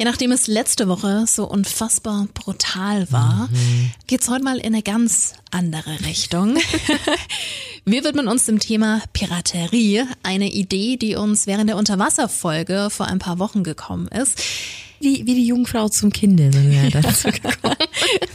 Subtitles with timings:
[0.00, 3.90] Ja, nachdem es letzte Woche so unfassbar brutal war, mhm.
[4.06, 6.56] geht's heute mal in eine ganz andere Richtung.
[7.84, 13.18] Wir widmen uns dem Thema Piraterie, eine Idee, die uns während der Unterwasserfolge vor ein
[13.18, 14.40] paar Wochen gekommen ist.
[15.00, 17.76] Wie, wie die Jungfrau zum Kinde sind wir dazu gekommen.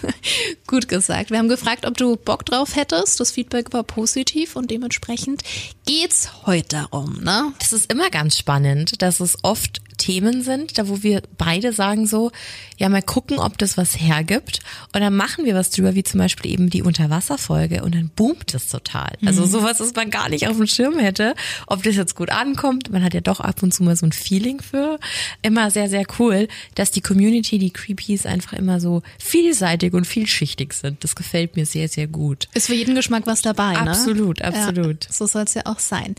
[0.67, 1.31] Gut gesagt.
[1.31, 3.19] Wir haben gefragt, ob du Bock drauf hättest.
[3.19, 5.41] Das Feedback war positiv und dementsprechend
[5.87, 7.21] geht's heute darum.
[7.23, 7.53] Ne?
[7.57, 12.07] Das ist immer ganz spannend, dass es oft Themen sind, da wo wir beide sagen
[12.07, 12.31] so,
[12.77, 14.59] ja mal gucken, ob das was hergibt
[14.93, 18.53] und dann machen wir was drüber, wie zum Beispiel eben die Unterwasserfolge und dann boomt
[18.53, 19.13] es total.
[19.25, 19.49] Also mhm.
[19.49, 21.35] sowas, was man gar nicht auf dem Schirm hätte,
[21.67, 22.91] ob das jetzt gut ankommt.
[22.91, 24.99] Man hat ja doch ab und zu mal so ein Feeling für.
[25.41, 30.73] Immer sehr, sehr cool, dass die Community, die Creepies einfach immer so vielseitig und vielschichtig
[30.73, 31.03] sind.
[31.03, 32.47] Das gefällt mir sehr, sehr gut.
[32.53, 33.91] Ist für jeden Geschmack was dabei, ne?
[33.91, 35.05] Absolut, absolut.
[35.05, 36.15] Ja, so soll es ja auch sein.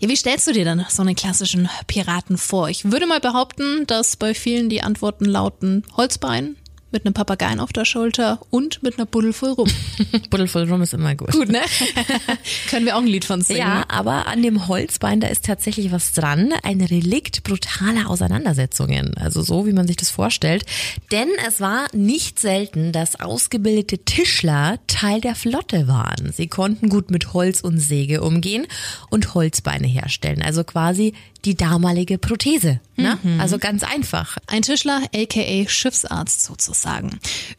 [0.00, 2.68] Ja, wie stellst du dir dann so einen klassischen Piraten vor?
[2.68, 6.56] Ich würde mal behaupten, dass bei vielen die Antworten lauten Holzbein,
[6.92, 9.68] mit einem Papageien auf der Schulter und mit einer Buddel voll rum.
[10.30, 11.32] Buddel voll rum ist immer gut.
[11.32, 11.60] Gut, ne?
[12.70, 13.60] Können wir auch ein Lied von singen.
[13.60, 16.52] Ja, aber an dem Holzbein, da ist tatsächlich was dran.
[16.62, 19.16] Ein Relikt brutaler Auseinandersetzungen.
[19.16, 20.64] Also so, wie man sich das vorstellt.
[21.12, 26.32] Denn es war nicht selten, dass ausgebildete Tischler Teil der Flotte waren.
[26.32, 28.66] Sie konnten gut mit Holz und Säge umgehen
[29.10, 30.42] und Holzbeine herstellen.
[30.42, 32.80] Also quasi die damalige Prothese.
[32.96, 33.18] Ne?
[33.22, 33.40] Mhm.
[33.40, 34.36] Also ganz einfach.
[34.46, 36.79] Ein Tischler, aka Schiffsarzt sozusagen.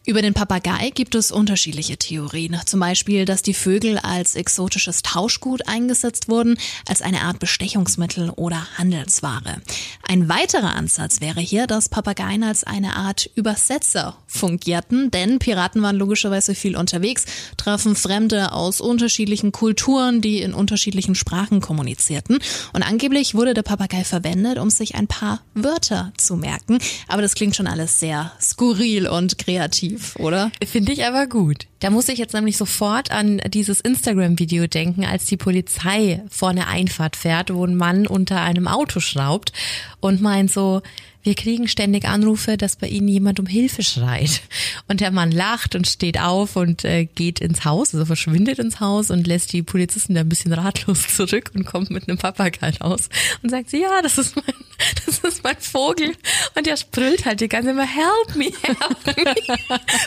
[0.05, 2.59] Über den Papagei gibt es unterschiedliche Theorien.
[2.65, 8.67] Zum Beispiel, dass die Vögel als exotisches Tauschgut eingesetzt wurden, als eine Art Bestechungsmittel oder
[8.77, 9.61] Handelsware.
[10.07, 15.95] Ein weiterer Ansatz wäre hier, dass Papageien als eine Art Übersetzer fungierten, denn Piraten waren
[15.95, 17.25] logischerweise viel unterwegs,
[17.57, 22.39] trafen Fremde aus unterschiedlichen Kulturen, die in unterschiedlichen Sprachen kommunizierten.
[22.73, 26.79] Und angeblich wurde der Papagei verwendet, um sich ein paar Wörter zu merken.
[27.07, 30.51] Aber das klingt schon alles sehr skurril und kreativ, oder?
[30.65, 31.67] Finde ich aber gut.
[31.81, 36.67] Da muss ich jetzt nämlich sofort an dieses Instagram-Video denken, als die Polizei vor eine
[36.67, 39.51] Einfahrt fährt, wo ein Mann unter einem Auto schraubt
[39.99, 40.83] und meint so,
[41.23, 44.41] wir kriegen ständig Anrufe, dass bei Ihnen jemand um Hilfe schreit.
[44.87, 48.79] Und der Mann lacht und steht auf und äh, geht ins Haus, also verschwindet ins
[48.79, 52.71] Haus und lässt die Polizisten da ein bisschen ratlos zurück und kommt mit einem Papagei
[52.81, 53.09] raus
[53.43, 54.45] und sagt sie, ja, das ist mein,
[55.05, 56.15] das ist mein Vogel.
[56.55, 59.35] Und der brüllt halt die ganze Zeit, help me, help me.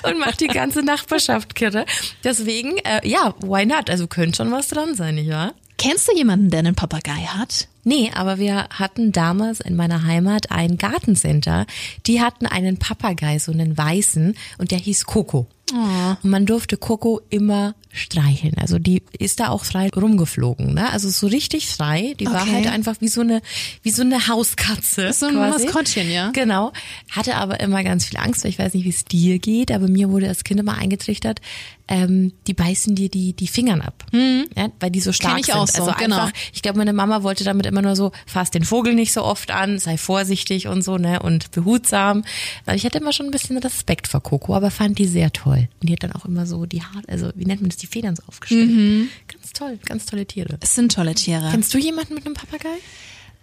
[0.11, 1.87] und macht die ganze Nachbarschaft kirre.
[2.23, 3.91] Deswegen, äh, ja, why not?
[3.91, 5.55] Also könnte schon was dran sein, nicht wahr?
[5.77, 7.69] Kennst du jemanden, der einen Papagei hat?
[7.83, 11.67] Nee, aber wir hatten damals in meiner Heimat ein Gartencenter.
[12.07, 15.47] Die hatten einen Papagei, so einen weißen, und der hieß Coco.
[15.73, 16.17] Oh.
[16.23, 18.55] Und man durfte Coco immer streicheln.
[18.59, 20.91] Also die ist da auch frei rumgeflogen, ne?
[20.91, 22.15] Also so richtig frei.
[22.21, 22.37] Die okay.
[22.37, 23.41] war halt einfach wie so eine,
[23.83, 25.13] wie so eine Hauskatze.
[25.13, 25.65] So ein quasi.
[25.65, 26.31] Maskottchen, ja.
[26.33, 26.73] Genau.
[27.11, 29.89] Hatte aber immer ganz viel Angst, weil ich weiß nicht, wie es dir geht, aber
[29.89, 31.41] mir wurde als Kind immer eingetrichtert,
[31.87, 34.07] ähm, die beißen dir die, die Fingern ab.
[34.13, 34.47] Mhm.
[34.57, 35.57] Ja, weil die so stark ich sind.
[35.57, 36.17] Auch so, also genau.
[36.17, 39.23] einfach, ich glaube, meine Mama wollte damit immer nur so, fass den Vogel nicht so
[39.23, 41.21] oft an, sei vorsichtig und so, ne?
[41.21, 42.25] Und behutsam.
[42.65, 45.69] Weil ich hatte immer schon ein bisschen Respekt vor Coco, aber fand die sehr toll.
[45.81, 47.87] Und die hat dann auch immer so die Haare, also wie nennt man das, die
[47.87, 48.71] Federn so aufgestellt.
[48.71, 49.09] Mhm.
[49.29, 50.57] Ganz toll, ganz tolle Tiere.
[50.61, 51.49] Es sind tolle Tiere.
[51.51, 52.79] Kennst du jemanden mit einem Papagei?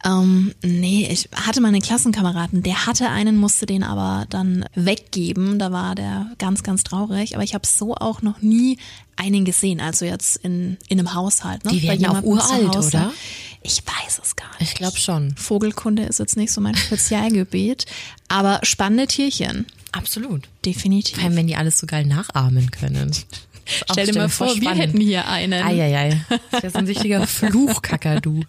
[0.04, 5.60] Ähm, nee, ich hatte mal einen Klassenkameraden, der hatte einen, musste den aber dann weggeben.
[5.60, 7.36] Da war der ganz, ganz traurig.
[7.36, 8.78] Aber ich habe so auch noch nie
[9.16, 11.64] einen gesehen, also jetzt in, in einem Haushalt.
[11.66, 11.72] Ne?
[11.72, 13.12] Die werden auch uralt, oder?
[13.62, 14.72] Ich weiß es gar nicht.
[14.72, 15.36] Ich glaube schon.
[15.38, 17.86] Vogelkunde ist jetzt nicht so mein Spezialgebiet,
[18.28, 19.68] aber spannende Tierchen.
[19.92, 20.48] Absolut.
[20.66, 21.18] Definitiv.
[21.18, 23.12] Vor allem, wenn die alles so geil nachahmen können.
[23.92, 25.62] Stell dir mal vor, wir hätten hier einen.
[25.62, 26.26] Eieiei.
[26.52, 28.42] Das ist ein richtiger Fluchkakadu.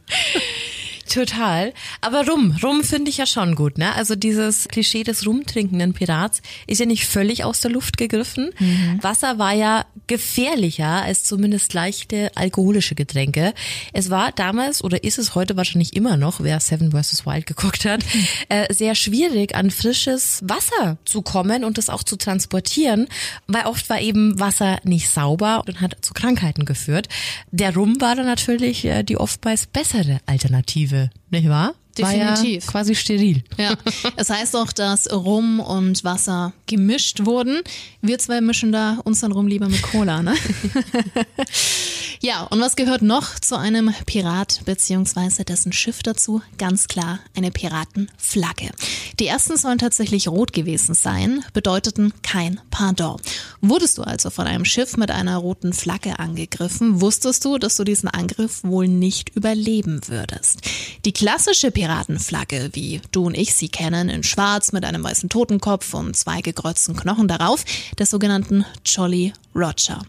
[1.13, 1.75] Total.
[2.01, 3.95] Aber Rum, Rum finde ich ja schon gut, ne?
[3.95, 8.51] Also dieses Klischee des rumtrinkenden Pirats ist ja nicht völlig aus der Luft gegriffen.
[8.59, 8.99] Mhm.
[9.03, 13.53] Wasser war ja gefährlicher als zumindest leichte alkoholische Getränke.
[13.93, 17.27] Es war damals oder ist es heute wahrscheinlich immer noch, wer Seven vs.
[17.27, 18.03] Wild geguckt hat,
[18.49, 23.07] äh, sehr schwierig an frisches Wasser zu kommen und es auch zu transportieren,
[23.47, 27.09] weil oft war eben Wasser nicht sauber und hat zu Krankheiten geführt.
[27.51, 31.75] Der Rum war dann natürlich äh, die oftmals bessere Alternative nicht wahr?
[31.97, 32.65] Definitiv.
[32.65, 33.43] Ja quasi steril.
[33.59, 33.75] Ja.
[34.17, 37.61] Es heißt auch, dass Rum und Wasser gemischt wurden.
[38.01, 40.35] Wir zwei mischen da unseren Rum lieber mit Cola, ne?
[42.25, 45.43] Ja, und was gehört noch zu einem Pirat bzw.
[45.43, 46.41] dessen Schiff dazu?
[46.57, 48.71] Ganz klar eine Piratenflagge.
[49.19, 53.21] Die ersten sollen tatsächlich rot gewesen sein, bedeuteten kein Pardon.
[53.61, 57.83] Wurdest du also von einem Schiff mit einer roten Flagge angegriffen, wusstest du, dass du
[57.83, 60.61] diesen Angriff wohl nicht überleben würdest.
[61.05, 65.93] Die klassische Piratenflagge, wie du und ich sie kennen, in schwarz mit einem weißen Totenkopf
[65.95, 67.65] und zwei gekreuzten Knochen darauf,
[67.99, 70.03] der sogenannten Jolly Roger.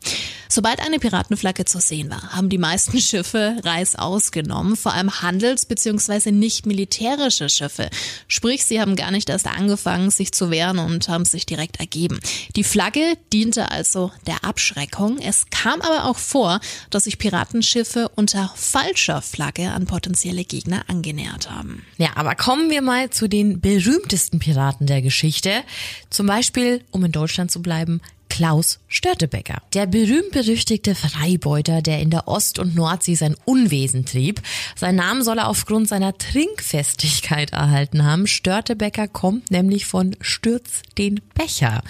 [0.56, 5.66] Sobald eine Piratenflagge zu sehen war, haben die meisten Schiffe Reis ausgenommen, vor allem Handels-
[5.66, 6.32] bzw.
[6.32, 7.90] nicht militärische Schiffe.
[8.28, 12.20] Sprich, sie haben gar nicht erst angefangen, sich zu wehren und haben sich direkt ergeben.
[12.56, 15.18] Die Flagge diente also der Abschreckung.
[15.18, 16.60] Es kam aber auch vor,
[16.92, 21.84] dass sich Piratenschiffe unter falscher Flagge an potenzielle Gegner angenähert haben.
[21.98, 25.64] Ja, aber kommen wir mal zu den berühmtesten Piraten der Geschichte.
[26.12, 28.02] Zum Beispiel, um in Deutschland zu bleiben,
[28.34, 29.62] Klaus Störtebecker.
[29.76, 34.42] Der berühmt-berüchtigte Freibeuter, der in der Ost- und Nordsee sein Unwesen trieb.
[34.76, 38.26] Sein Namen soll er aufgrund seiner Trinkfestigkeit erhalten haben.
[38.26, 41.84] Störtebecker kommt nämlich von Stürz den Becher.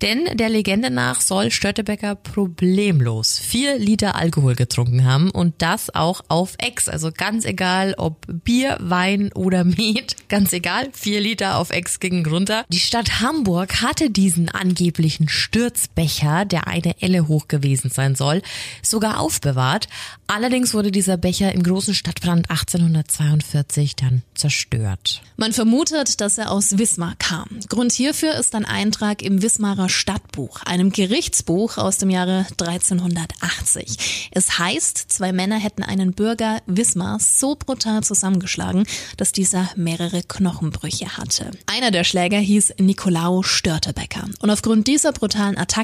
[0.00, 6.22] Denn der Legende nach soll Störtebecker problemlos vier Liter Alkohol getrunken haben und das auch
[6.28, 6.88] auf Ex.
[6.88, 12.24] Also ganz egal, ob Bier, Wein oder Met, ganz egal, vier Liter auf Ex gingen
[12.24, 12.64] runter.
[12.70, 18.42] Die Stadt Hamburg hatte diesen angeblichen Sturz Becher, der eine Elle hoch gewesen sein soll,
[18.82, 19.88] sogar aufbewahrt.
[20.26, 25.22] Allerdings wurde dieser Becher im großen Stadtbrand 1842 dann zerstört.
[25.36, 27.48] Man vermutet, dass er aus Wismar kam.
[27.68, 34.30] Grund hierfür ist ein Eintrag im Wismarer Stadtbuch, einem Gerichtsbuch aus dem Jahre 1380.
[34.30, 41.16] Es heißt, zwei Männer hätten einen Bürger Wismars so brutal zusammengeschlagen, dass dieser mehrere Knochenbrüche
[41.16, 41.50] hatte.
[41.66, 44.28] Einer der Schläger hieß Nicolao Störtebecker.
[44.40, 45.79] Und aufgrund dieser brutalen Attacke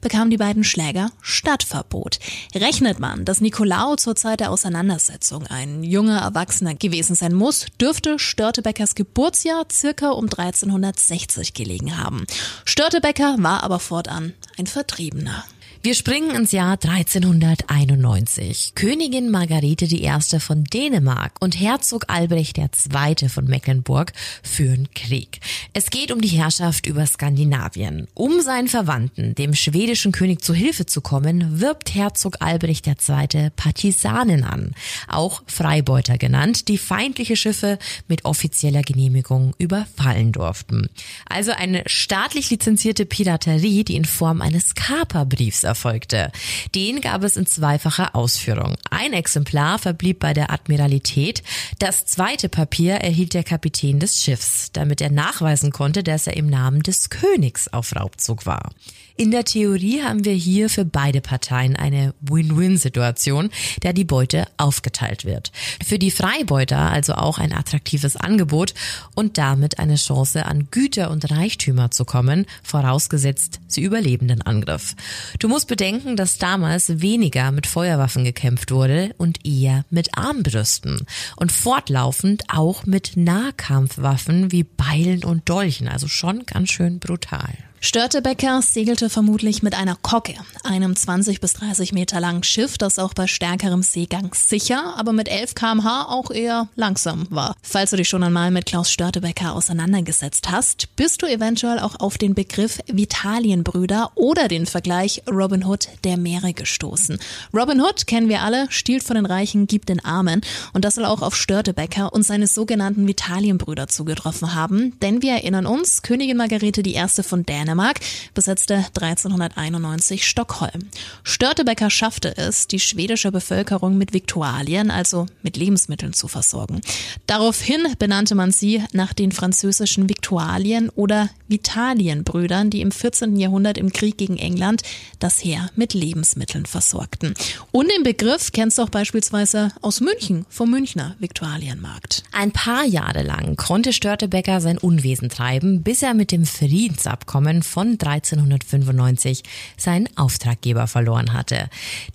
[0.00, 2.18] bekamen die beiden Schläger Stadtverbot.
[2.54, 8.18] Rechnet man, dass Nicolao zur Zeit der Auseinandersetzung ein junger Erwachsener gewesen sein muss, dürfte
[8.18, 12.26] Störtebeckers Geburtsjahr circa um 1360 gelegen haben.
[12.64, 15.44] Störtebecker war aber fortan ein Vertriebener.
[15.86, 18.72] Wir springen ins Jahr 1391.
[18.74, 20.10] Königin Margarete I.
[20.40, 23.28] von Dänemark und Herzog Albrecht II.
[23.28, 24.12] von Mecklenburg
[24.42, 25.38] führen Krieg.
[25.74, 28.08] Es geht um die Herrschaft über Skandinavien.
[28.14, 33.50] Um seinen Verwandten, dem schwedischen König, zu Hilfe zu kommen, wirbt Herzog Albrecht II.
[33.54, 34.74] Partisanen an,
[35.06, 37.78] auch Freibeuter genannt, die feindliche Schiffe
[38.08, 40.88] mit offizieller Genehmigung überfallen durften.
[41.28, 46.32] Also eine staatlich lizenzierte Piraterie, die in Form eines Kaperbriefs erfolgte.
[46.74, 48.76] Den gab es in zweifacher Ausführung.
[48.90, 51.42] Ein Exemplar verblieb bei der Admiralität.
[51.78, 56.48] Das zweite Papier erhielt der Kapitän des Schiffs, damit er nachweisen konnte, dass er im
[56.48, 58.70] Namen des Königs auf Raubzug war.
[59.18, 63.48] In der Theorie haben wir hier für beide Parteien eine Win-Win-Situation,
[63.82, 65.52] der die Beute aufgeteilt wird.
[65.82, 68.74] Für die Freibeuter also auch ein attraktives Angebot
[69.14, 74.94] und damit eine Chance an Güter und Reichtümer zu kommen, vorausgesetzt sie überleben den Angriff.
[75.38, 81.52] Du musst bedenken, dass damals weniger mit Feuerwaffen gekämpft wurde und eher mit Armbrüsten und
[81.52, 87.54] fortlaufend auch mit Nahkampfwaffen wie Beilen und Dolchen, also schon ganz schön brutal.
[87.80, 90.34] Störtebecker segelte vermutlich mit einer Kocke,
[90.64, 95.28] einem 20 bis 30 Meter langen Schiff, das auch bei stärkerem Seegang sicher, aber mit
[95.28, 97.54] 11 kmh auch eher langsam war.
[97.62, 102.16] Falls du dich schon einmal mit Klaus Störtebecker auseinandergesetzt hast, bist du eventuell auch auf
[102.16, 107.18] den Begriff Vitalienbrüder oder den Vergleich Robin Hood der Meere gestoßen.
[107.54, 110.40] Robin Hood kennen wir alle, stiehlt von den Reichen, gibt den Armen
[110.72, 115.66] und das soll auch auf Störtebecker und seine sogenannten Vitalienbrüder zugetroffen haben, denn wir erinnern
[115.66, 117.06] uns, Königin Margarete I.
[117.22, 117.98] von Dänemark Dänemark
[118.32, 120.88] besetzte 1391 Stockholm.
[121.24, 126.80] Störtebecker schaffte es, die schwedische Bevölkerung mit Viktualien, also mit Lebensmitteln zu versorgen.
[127.26, 133.36] Daraufhin benannte man sie nach den französischen Viktualien oder Vitalienbrüdern, die im 14.
[133.36, 134.82] Jahrhundert im Krieg gegen England
[135.18, 137.34] das Heer mit Lebensmitteln versorgten.
[137.72, 142.22] Und den Begriff kennst du auch beispielsweise aus München, vom Münchner Viktualienmarkt.
[142.32, 147.98] Ein paar Jahre lang konnte Störtebecker sein Unwesen treiben, bis er mit dem Friedensabkommen von
[147.98, 149.42] 1395
[149.76, 151.68] seinen Auftraggeber verloren hatte.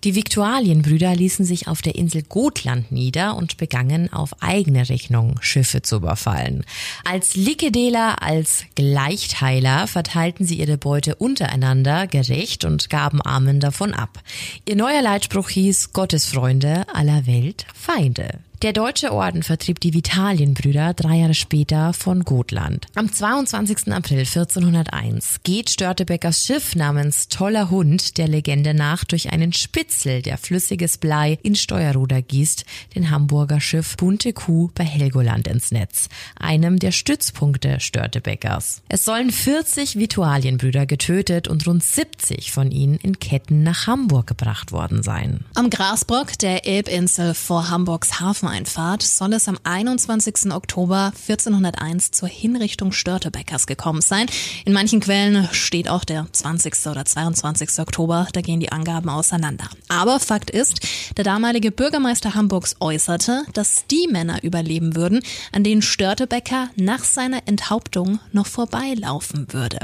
[0.03, 5.81] Die Viktualienbrüder ließen sich auf der Insel Gotland nieder und begangen auf eigene Rechnung Schiffe
[5.81, 6.65] zu überfallen.
[7.05, 14.19] Als Likedeler, als Gleichteiler verteilten sie ihre Beute untereinander gerecht und gaben Armen davon ab.
[14.67, 18.39] Ihr neuer Leitspruch hieß Gottes Freunde aller Welt Feinde.
[18.61, 22.85] Der Deutsche Orden vertrieb die Vitalienbrüder drei Jahre später von Gotland.
[22.93, 23.91] Am 22.
[23.91, 30.37] April 1401 geht Störtebeckers Schiff namens Toller Hund der Legende nach durch einen Spitzel, der
[30.37, 32.63] flüssiges Blei in Steuerruder gießt,
[32.93, 36.07] den Hamburger Schiff Bunte Kuh bei Helgoland ins Netz,
[36.39, 38.83] einem der Stützpunkte Störtebeckers.
[38.89, 44.71] Es sollen 40 Vitualienbrüder getötet und rund 70 von ihnen in Ketten nach Hamburg gebracht
[44.71, 45.45] worden sein.
[45.55, 50.51] Am Grasbrock der Elbinsel vor Hamburgs Hafen Hafeneinfahrt soll es am 21.
[50.51, 54.27] Oktober 1401 zur Hinrichtung Störtebeckers gekommen sein.
[54.65, 56.87] In manchen Quellen steht auch der 20.
[56.87, 57.79] oder 22.
[57.79, 59.69] Oktober, da gehen die Angaben auseinander.
[59.87, 60.81] Aber Fakt ist,
[61.15, 65.21] der damalige Bürgermeister Hamburgs äußerte, dass die Männer überleben würden,
[65.53, 69.79] an denen Störtebecker nach seiner Enthauptung noch vorbeilaufen würde.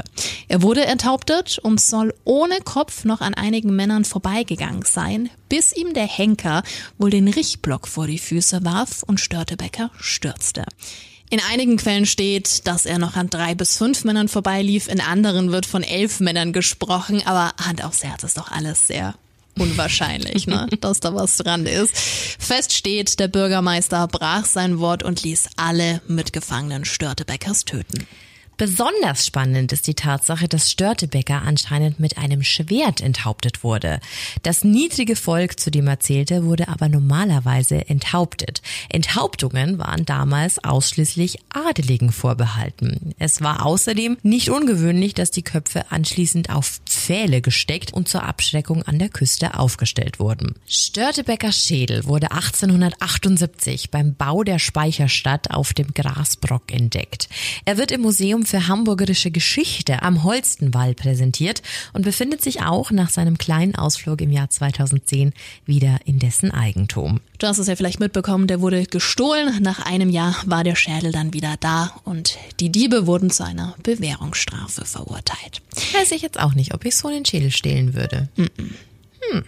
[0.48, 5.94] Er wurde enthauptet und soll ohne Kopf noch an einigen Männern vorbeigegangen sein, bis ihm
[5.94, 6.62] der Henker
[6.98, 10.64] wohl den Richtblock vor die Füße warf und Störtebecker stürzte.
[11.30, 15.52] In einigen Quellen steht, dass er noch an drei bis fünf Männern vorbeilief, in anderen
[15.52, 19.14] wird von elf Männern gesprochen, aber Hand aufs Herz ist doch alles sehr
[19.58, 21.96] unwahrscheinlich, ne, dass da was dran ist.
[21.96, 28.06] Fest steht, der Bürgermeister brach sein Wort und ließ alle mitgefangenen Störtebeckers töten.
[28.58, 34.00] Besonders spannend ist die Tatsache, dass Störtebecker anscheinend mit einem Schwert enthauptet wurde.
[34.42, 38.60] Das niedrige Volk, zu dem er zählte, wurde aber normalerweise enthauptet.
[38.88, 43.14] Enthauptungen waren damals ausschließlich Adeligen vorbehalten.
[43.20, 48.82] Es war außerdem nicht ungewöhnlich, dass die Köpfe anschließend auf Pfähle gesteckt und zur Abschreckung
[48.82, 50.56] an der Küste aufgestellt wurden.
[50.66, 57.28] Störtebeckers Schädel wurde 1878 beim Bau der Speicherstadt auf dem Grasbrock entdeckt.
[57.64, 61.62] Er wird im Museum für hamburgerische Geschichte am Holstenwall präsentiert
[61.92, 65.32] und befindet sich auch nach seinem kleinen Ausflug im Jahr 2010
[65.66, 67.20] wieder in dessen Eigentum.
[67.38, 69.62] Du hast es ja vielleicht mitbekommen, der wurde gestohlen.
[69.62, 73.74] Nach einem Jahr war der Schädel dann wieder da und die Diebe wurden zu einer
[73.82, 75.62] Bewährungsstrafe verurteilt.
[75.94, 78.28] Weiß ich jetzt auch nicht, ob ich so einen Schädel stehlen würde.
[78.36, 79.44] Hm.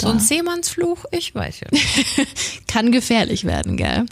[0.00, 2.66] So ein Seemannsfluch, ich weiß ja nicht.
[2.66, 4.06] Kann gefährlich werden, gell?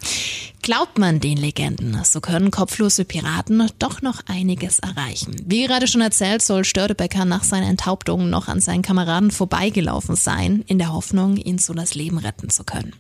[0.63, 5.35] Glaubt man den Legenden, so können kopflose Piraten doch noch einiges erreichen.
[5.45, 10.63] Wie gerade schon erzählt, soll Störtebecker nach seiner Enthauptung noch an seinen Kameraden vorbeigelaufen sein,
[10.69, 12.95] in der Hoffnung, ihn so das Leben retten zu können.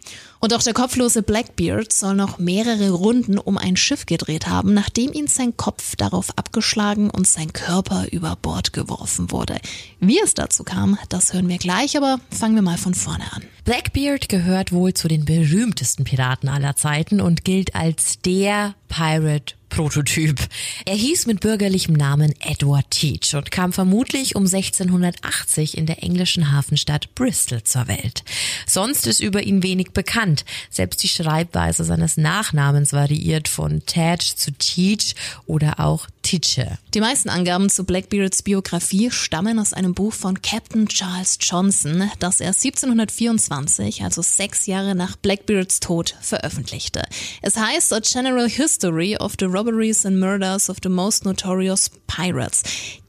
[0.44, 5.12] Und auch der kopflose Blackbeard soll noch mehrere Runden um ein Schiff gedreht haben, nachdem
[5.12, 9.60] ihn sein Kopf darauf abgeschlagen und sein Körper über Bord geworfen wurde.
[10.00, 13.44] Wie es dazu kam, das hören wir gleich, aber fangen wir mal von vorne an.
[13.64, 20.38] Blackbeard gehört wohl zu den berühmtesten Piraten aller Zeiten und gilt als der Pirate Prototyp.
[20.84, 26.52] Er hieß mit bürgerlichem Namen Edward Teach und kam vermutlich um 1680 in der englischen
[26.52, 28.22] Hafenstadt Bristol zur Welt.
[28.66, 30.44] Sonst ist über ihn wenig bekannt.
[30.68, 35.14] Selbst die Schreibweise seines Nachnamens variiert von Tad zu Teach
[35.46, 36.78] oder auch Teacher.
[36.94, 42.40] Die meisten Angaben zu Blackbeards Biografie stammen aus einem Buch von Captain Charles Johnson, das
[42.40, 47.02] er 1724, also sechs Jahre nach Blackbeards Tod, veröffentlichte.
[47.42, 52.62] Es heißt A General History of the Robberies and Murders of the Most Notorious Pirates,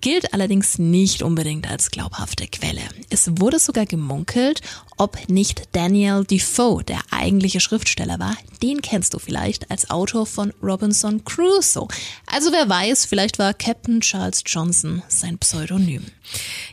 [0.04, 2.82] gilt allerdings nicht unbedingt als glaubhafte Quelle.
[3.10, 4.62] Es wurde sogar gemunkelt,
[4.98, 8.36] ob nicht Daniel Defoe der eigentliche Schriftsteller war.
[8.62, 11.88] Den kennst du vielleicht als Autor von Robinson Crusoe.
[12.26, 16.06] Also wer weiß, vielleicht war Captain Charles Johnson sein Pseudonym.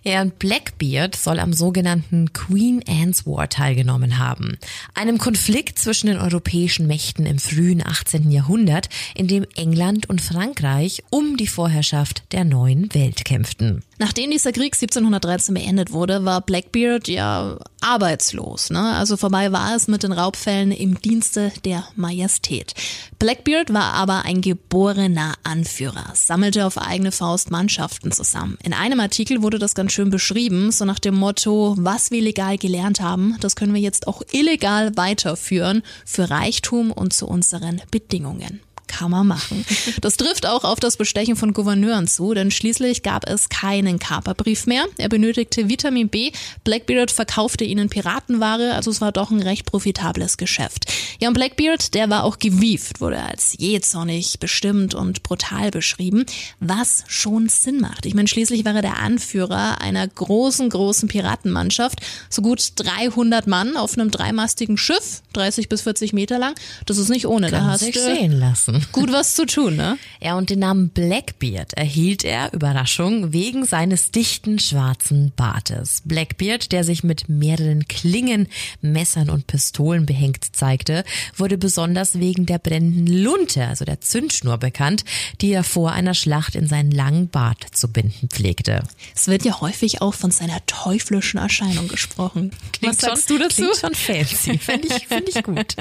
[0.02, 4.58] Ja, und Blackbeard soll am sogenannten Queen Anne's War teilgenommen haben.
[4.94, 8.30] Einem Konflikt zwischen den europäischen Mächten im frühen 18.
[8.30, 13.82] Jahrhundert, in dem England und Frankreich um die Vorherrschaft der neuen Welt kämpften.
[13.98, 18.70] Nachdem dieser Krieg 1713 beendet wurde, war Blackbeard ja arbeitslos.
[18.70, 18.80] Ne?
[18.80, 22.74] Also vorbei war es mit den Raubfällen im Dienste der Majestät.
[23.18, 28.58] Blackbeard war aber ein geborener Anführer, sammelte auf eigene Faust Mannschaften zusammen.
[28.62, 32.58] In einem Artikel wurde das ganz schön beschrieben, so nach dem Motto, was wir legal
[32.58, 38.60] gelernt haben, das können wir jetzt auch illegal weiterführen für Reichtum und zu unseren Bedingungen
[39.00, 39.64] kann man machen.
[40.02, 44.66] Das trifft auch auf das Bestechen von Gouverneuren zu, denn schließlich gab es keinen Kaperbrief
[44.66, 44.84] mehr.
[44.98, 46.32] Er benötigte Vitamin B.
[46.64, 50.92] Blackbeard verkaufte ihnen Piratenware, also es war doch ein recht profitables Geschäft.
[51.18, 56.26] Ja, und Blackbeard, der war auch gewieft, wurde als jähzornig, bestimmt und brutal beschrieben,
[56.58, 58.04] was schon Sinn macht.
[58.04, 63.78] Ich meine, schließlich war er der Anführer einer großen, großen Piratenmannschaft, so gut 300 Mann
[63.78, 66.54] auf einem dreimastigen Schiff, 30 bis 40 Meter lang.
[66.84, 67.50] Das ist nicht ohne.
[67.50, 68.86] Kann da hast sich sehen lassen.
[68.92, 69.98] Gut was zu tun, ne?
[70.20, 76.02] Ja, und den Namen Blackbeard erhielt er, Überraschung, wegen seines dichten schwarzen Bartes.
[76.04, 78.48] Blackbeard, der sich mit mehreren Klingen,
[78.82, 81.04] Messern und Pistolen behängt zeigte,
[81.36, 85.04] wurde besonders wegen der brennenden Lunte, also der Zündschnur bekannt,
[85.40, 88.82] die er vor einer Schlacht in seinen langen Bart zu binden pflegte.
[89.14, 92.50] Es wird ja häufig auch von seiner teuflischen Erscheinung gesprochen.
[92.72, 93.62] Klingt Was sagst schon, du dazu?
[93.62, 94.58] Klingt schon fancy.
[94.70, 95.76] Finde ich, find ich gut.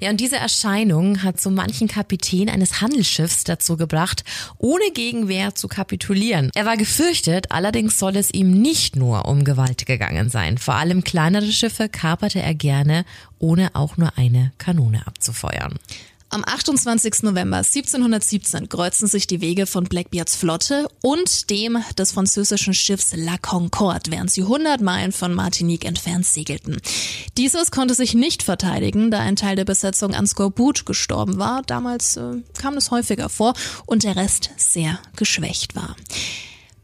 [0.00, 4.24] ja, und diese Erscheinung hat so manchen Kapitän eines Handelsschiffs dazu gebracht,
[4.58, 6.50] ohne Gegenwehr zu kapitulieren.
[6.54, 10.58] Er war gefürchtet, allerdings soll es ihm nicht nur um Gewalt gegangen sein.
[10.58, 13.04] Vor allem kleinere Schiffe kaperte er gerne,
[13.38, 15.74] ohne auch nur eine Kanone abzufeuern.
[16.28, 17.22] Am 28.
[17.22, 23.38] November 1717 kreuzen sich die Wege von Blackbeards Flotte und dem des französischen Schiffs La
[23.38, 26.78] Concorde, während sie 100 Meilen von Martinique entfernt segelten.
[27.38, 31.62] Dieses konnte sich nicht verteidigen, da ein Teil der Besetzung an Skorbut gestorben war.
[31.62, 33.54] Damals äh, kam es häufiger vor
[33.86, 35.94] und der Rest sehr geschwächt war.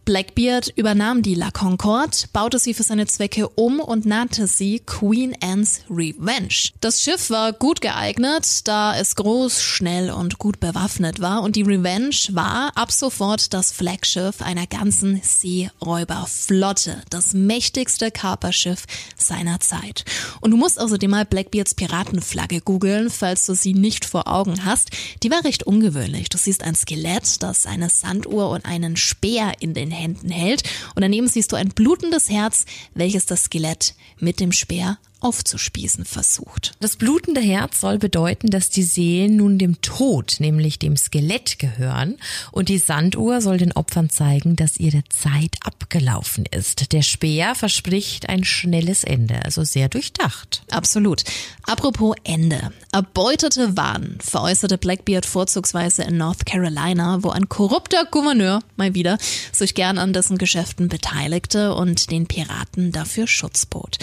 [0.05, 5.37] Blackbeard übernahm die La Concorde, baute sie für seine Zwecke um und nannte sie Queen
[5.41, 6.71] Anne's Revenge.
[6.81, 11.63] Das Schiff war gut geeignet, da es groß, schnell und gut bewaffnet war und die
[11.63, 20.05] Revenge war ab sofort das Flaggschiff einer ganzen Seeräuberflotte, das mächtigste Kaperschiff seiner Zeit.
[20.41, 24.91] Und du musst außerdem mal Blackbeards Piratenflagge googeln, falls du sie nicht vor Augen hast.
[25.23, 26.29] Die war recht ungewöhnlich.
[26.29, 30.63] Du siehst ein Skelett, das eine Sanduhr und einen Speer in den Händen hält.
[30.95, 36.73] Und daneben siehst du ein blutendes Herz, welches das Skelett mit dem Speer aufzuspießen versucht.
[36.81, 42.17] Das blutende Herz soll bedeuten, dass die Seelen nun dem Tod, nämlich dem Skelett gehören
[42.51, 46.93] und die Sanduhr soll den Opfern zeigen, dass ihre Zeit abgelaufen ist.
[46.93, 50.63] Der Speer verspricht ein schnelles Ende, also sehr durchdacht.
[50.71, 51.25] Absolut.
[51.65, 52.73] Apropos Ende.
[52.93, 59.19] Erbeutete Waren veräußerte Blackbeard vorzugsweise in North Carolina, wo ein korrupter Gouverneur, mal wieder,
[59.53, 63.99] sich gern an dessen Geschäften beteiligte und den Piraten dafür Schutz bot.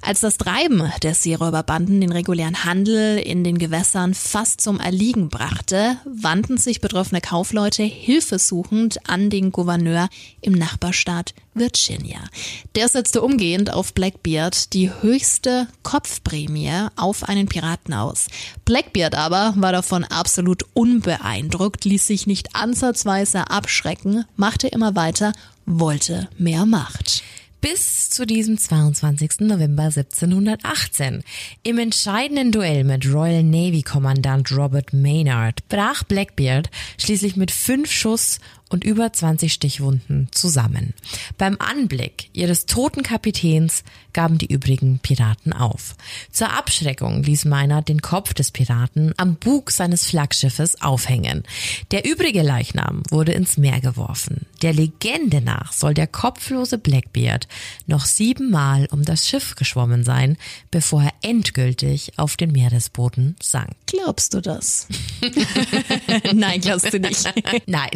[0.00, 5.96] Als das Treiben der Seeräuberbanden den regulären Handel in den Gewässern fast zum Erliegen brachte,
[6.04, 10.08] wandten sich betroffene Kaufleute hilfesuchend an den Gouverneur
[10.40, 12.20] im Nachbarstaat Virginia.
[12.76, 18.28] Der setzte umgehend auf Blackbeard die höchste Kopfprämie auf einen Piraten aus.
[18.64, 25.32] Blackbeard aber war davon absolut unbeeindruckt, ließ sich nicht ansatzweise abschrecken, machte immer weiter,
[25.66, 27.24] wollte mehr Macht
[27.60, 29.40] bis zu diesem 22.
[29.40, 31.22] November 1718.
[31.62, 38.38] Im entscheidenden Duell mit Royal Navy Kommandant Robert Maynard brach Blackbeard schließlich mit fünf Schuss
[38.68, 40.94] und über 20 Stichwunden zusammen.
[41.36, 45.94] Beim Anblick ihres toten Kapitäns gaben die übrigen Piraten auf.
[46.30, 51.44] Zur Abschreckung ließ Maynard den Kopf des Piraten am Bug seines Flaggschiffes aufhängen.
[51.90, 54.46] Der übrige Leichnam wurde ins Meer geworfen.
[54.62, 57.46] Der Legende nach soll der kopflose Blackbeard
[57.86, 60.36] noch siebenmal um das Schiff geschwommen sein,
[60.70, 63.70] bevor er endgültig auf den Meeresboden sank.
[63.86, 64.88] Glaubst du das?
[66.34, 67.24] Nein, glaubst du nicht.
[67.66, 67.90] Nein.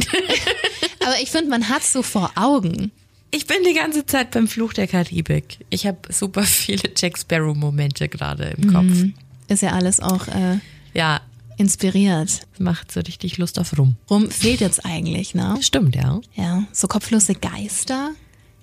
[1.01, 2.93] Aber ich finde, man hat so vor Augen.
[3.31, 5.59] Ich bin die ganze Zeit beim Fluch der Karibik.
[5.71, 8.85] Ich habe super viele Jack Sparrow-Momente gerade im Kopf.
[8.85, 9.15] Mhm.
[9.49, 10.59] Ist ja alles auch äh,
[10.93, 11.21] ja
[11.57, 12.43] inspiriert.
[12.59, 13.97] Macht so richtig Lust auf Rum.
[14.11, 15.59] Rum fehlt jetzt eigentlich, ne?
[15.61, 16.21] Stimmt, ja.
[16.35, 18.13] Ja, so kopflose Geister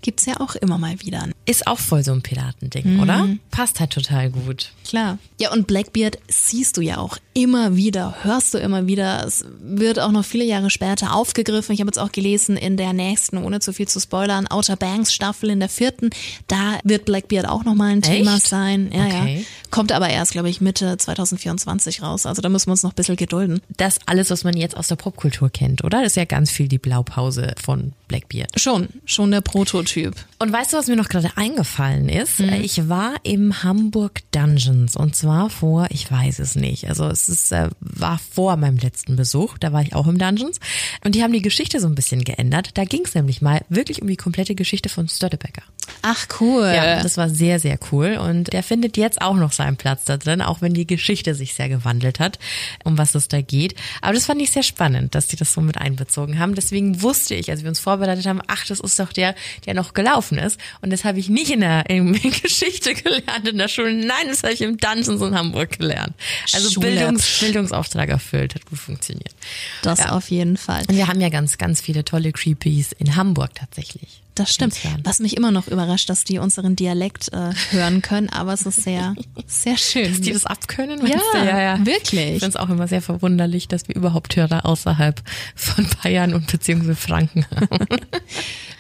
[0.01, 1.27] gibt's ja auch immer mal wieder.
[1.45, 2.99] Ist auch voll so ein Piratending, mhm.
[2.99, 3.27] oder?
[3.51, 4.71] Passt halt total gut.
[4.87, 5.17] Klar.
[5.39, 9.25] Ja, und Blackbeard siehst du ja auch immer wieder, hörst du immer wieder.
[9.25, 11.73] Es wird auch noch viele Jahre später aufgegriffen.
[11.73, 15.13] Ich habe jetzt auch gelesen in der nächsten, ohne zu viel zu spoilern, Outer Banks
[15.13, 16.09] Staffel in der vierten.
[16.47, 18.47] Da wird Blackbeard auch nochmal ein Thema Echt?
[18.47, 18.91] sein.
[18.93, 19.37] Ja, okay.
[19.39, 19.45] ja.
[19.69, 22.25] Kommt aber erst, glaube ich, Mitte 2024 raus.
[22.25, 23.61] Also da müssen wir uns noch ein bisschen gedulden.
[23.77, 25.99] Das alles, was man jetzt aus der Popkultur kennt, oder?
[25.99, 28.59] Das ist ja ganz viel die Blaupause von Blackbeard.
[28.59, 30.13] Schon, schon der Prototyp.
[30.39, 32.39] Und weißt du, was mir noch gerade eingefallen ist?
[32.39, 32.53] Mhm.
[32.61, 37.53] Ich war im Hamburg Dungeons und zwar vor, ich weiß es nicht, also es ist,
[37.53, 40.59] äh, war vor meinem letzten Besuch, da war ich auch im Dungeons
[41.05, 42.71] und die haben die Geschichte so ein bisschen geändert.
[42.73, 45.63] Da ging es nämlich mal wirklich um die komplette Geschichte von Stöttebecker.
[46.01, 46.71] Ach cool.
[46.73, 50.17] Ja, das war sehr, sehr cool und der findet jetzt auch noch seinen Platz da
[50.17, 52.39] drin, auch wenn die Geschichte sich sehr gewandelt hat,
[52.83, 53.75] um was es da geht.
[54.01, 56.55] Aber das fand ich sehr spannend, dass die das so mit einbezogen haben.
[56.55, 59.93] Deswegen wusste ich, als wir uns vorbereitet haben, ach, das ist doch der, der noch
[59.93, 60.59] gelaufen ist.
[60.81, 63.93] Und das habe ich nicht in der in Geschichte gelernt in der Schule.
[63.93, 66.13] Nein, das habe ich im Dungeons in Hamburg gelernt.
[66.53, 69.33] Also Bildungs, Bildungsauftrag erfüllt, hat gut funktioniert.
[69.81, 70.11] Das ja.
[70.11, 70.83] auf jeden Fall.
[70.87, 74.21] Und wir haben ja ganz, ganz viele tolle Creepies in Hamburg tatsächlich.
[74.39, 74.73] Das stimmt.
[75.03, 78.83] Was mich immer noch überrascht, dass die unseren Dialekt äh, hören können, aber es ist
[78.83, 79.13] sehr,
[79.45, 80.05] sehr schön.
[80.05, 81.05] Dass die das abkönnen?
[81.05, 81.85] Ja, du?
[81.85, 82.35] wirklich.
[82.35, 85.21] Ich finde es auch immer sehr verwunderlich, dass wir überhaupt Hörer außerhalb
[85.55, 87.85] von Bayern und beziehungsweise Franken haben.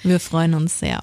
[0.03, 1.01] Wir freuen uns sehr.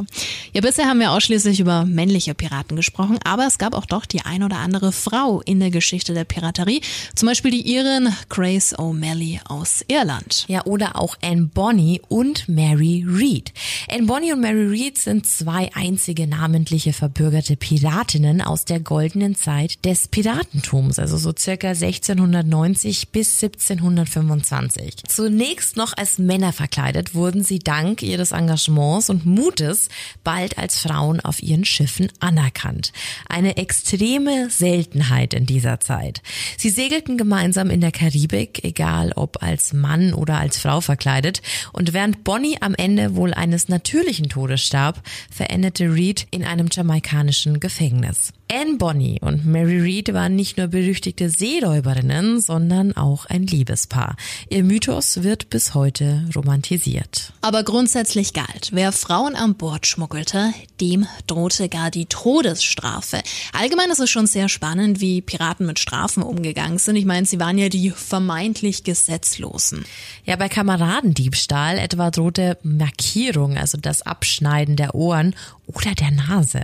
[0.54, 4.22] Ja, bisher haben wir ausschließlich über männliche Piraten gesprochen, aber es gab auch doch die
[4.22, 6.80] ein oder andere Frau in der Geschichte der Piraterie.
[7.14, 10.46] Zum Beispiel die Irin Grace O'Malley aus Irland.
[10.48, 13.52] Ja, oder auch Anne Bonny und Mary Read.
[13.90, 19.84] Anne Bonny und Mary Read sind zwei einzige namentliche verbürgerte Piratinnen aus der goldenen Zeit
[19.84, 24.96] des Piratentums, also so circa 1690 bis 1725.
[25.06, 29.88] Zunächst noch als Männer verkleidet wurden sie dank ihres Engagements und Mutes
[30.24, 32.92] bald als Frauen auf ihren Schiffen anerkannt.
[33.28, 36.22] Eine extreme Seltenheit in dieser Zeit.
[36.56, 41.42] Sie segelten gemeinsam in der Karibik, egal ob als Mann oder als Frau verkleidet.
[41.72, 47.60] Und während Bonnie am Ende wohl eines natürlichen Todes starb, verendete Reed in einem jamaikanischen
[47.60, 48.32] Gefängnis.
[48.50, 54.16] Anne Bonny und Mary Read waren nicht nur berüchtigte Seeräuberinnen, sondern auch ein Liebespaar.
[54.48, 57.32] Ihr Mythos wird bis heute romantisiert.
[57.40, 63.22] Aber grundsätzlich galt, wer Frauen an Bord schmuggelte, dem drohte gar die Todesstrafe.
[63.54, 66.96] Allgemein ist es schon sehr spannend, wie Piraten mit Strafen umgegangen sind.
[66.96, 69.86] Ich meine, sie waren ja die vermeintlich Gesetzlosen.
[70.26, 75.34] Ja, bei Kameradendiebstahl etwa drohte Markierung, also das Abschneiden der Ohren
[75.66, 76.60] oder der Nase.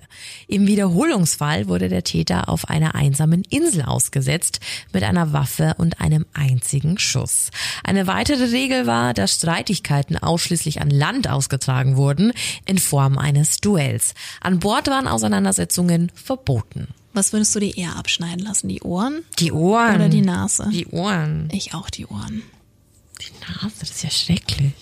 [0.46, 4.60] Im Wiederholungsfall wurde der Täter auf einer einsamen Insel ausgesetzt
[4.92, 7.50] mit einer Waffe und einem einzigen Schuss.
[7.82, 14.14] Eine weitere Regel war, dass Streitigkeiten ausschließlich an Land ausgetragen wurden in Form eines Duells.
[14.40, 16.88] An Bord waren Auseinandersetzungen verboten.
[17.14, 18.68] Was würdest du dir eher abschneiden lassen?
[18.68, 19.96] Die Ohren Die Ohren.
[19.96, 20.68] oder die Nase?
[20.72, 21.48] Die Ohren.
[21.52, 22.42] Ich auch die Ohren.
[23.20, 24.72] Die Nase, das ist ja schrecklich.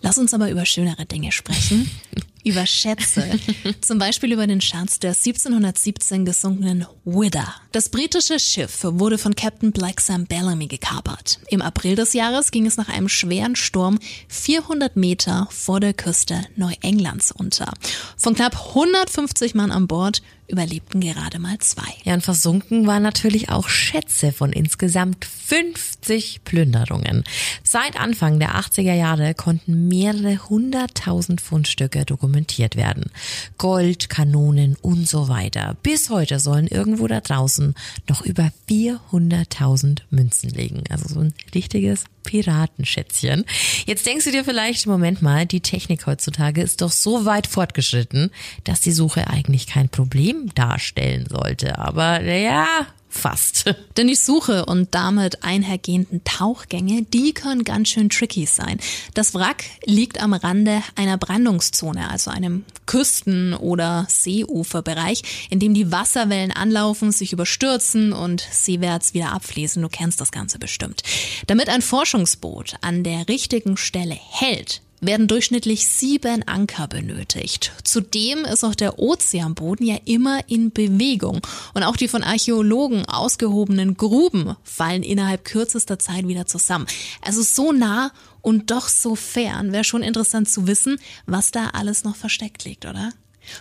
[0.00, 1.90] Lass uns aber über schönere Dinge sprechen.
[2.48, 3.38] über Schätze.
[3.80, 7.54] Zum Beispiel über den Schatz der 1717 gesunkenen Wither.
[7.72, 11.38] Das britische Schiff wurde von Captain Black Sam Bellamy gekapert.
[11.48, 16.40] Im April des Jahres ging es nach einem schweren Sturm 400 Meter vor der Küste
[16.56, 17.72] Neuenglands unter.
[18.16, 21.92] Von knapp 150 Mann an Bord überlebten gerade mal zwei.
[22.04, 27.24] Ja, und versunken waren natürlich auch Schätze von insgesamt 50 Plünderungen.
[27.62, 33.10] Seit Anfang der 80er Jahre konnten mehrere hunderttausend Fundstücke dokumentiert werden.
[33.58, 35.76] Gold, Kanonen und so weiter.
[35.82, 37.74] Bis heute sollen irgendwo da draußen
[38.08, 40.84] noch über 400.000 Münzen liegen.
[40.90, 43.46] Also so ein richtiges Piratenschätzchen.
[43.86, 48.30] Jetzt denkst du dir vielleicht, Moment mal, die Technik heutzutage ist doch so weit fortgeschritten,
[48.64, 51.78] dass die Suche eigentlich kein Problem darstellen sollte.
[51.78, 52.66] Aber ja,
[53.08, 53.64] fast.
[53.96, 58.78] Denn die Suche und damit einhergehenden Tauchgänge, die können ganz schön tricky sein.
[59.14, 65.92] Das Wrack liegt am Rande einer Brandungszone, also einem Küsten- oder Seeuferbereich, in dem die
[65.92, 69.82] Wasserwellen anlaufen, sich überstürzen und seewärts wieder abfließen.
[69.82, 71.02] Du kennst das Ganze bestimmt.
[71.46, 77.72] Damit ein Forschungsboot an der richtigen Stelle hält, werden durchschnittlich sieben Anker benötigt.
[77.84, 81.40] Zudem ist auch der Ozeanboden ja immer in Bewegung
[81.74, 86.86] und auch die von Archäologen ausgehobenen Gruben fallen innerhalb kürzester Zeit wieder zusammen.
[87.22, 92.04] Also so nah und doch so fern wäre schon interessant zu wissen, was da alles
[92.04, 93.12] noch versteckt liegt, oder?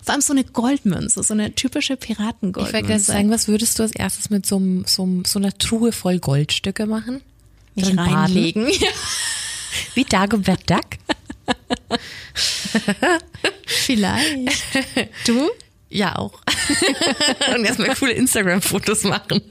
[0.03, 2.99] Vor allem so eine Goldmünze, so eine typische Ich wollte Piratengoldmünze.
[3.11, 7.21] sagen, was würdest du als erstes mit so, so, so einer Truhe voll Goldstücke machen?
[7.75, 8.13] Mich Drin baden?
[8.13, 8.67] reinlegen.
[9.93, 10.85] Wie Dagobert Duck?
[13.65, 14.63] Vielleicht.
[15.25, 15.49] Du?
[15.89, 16.41] Ja, auch.
[17.55, 19.41] Und erstmal coole Instagram-Fotos machen.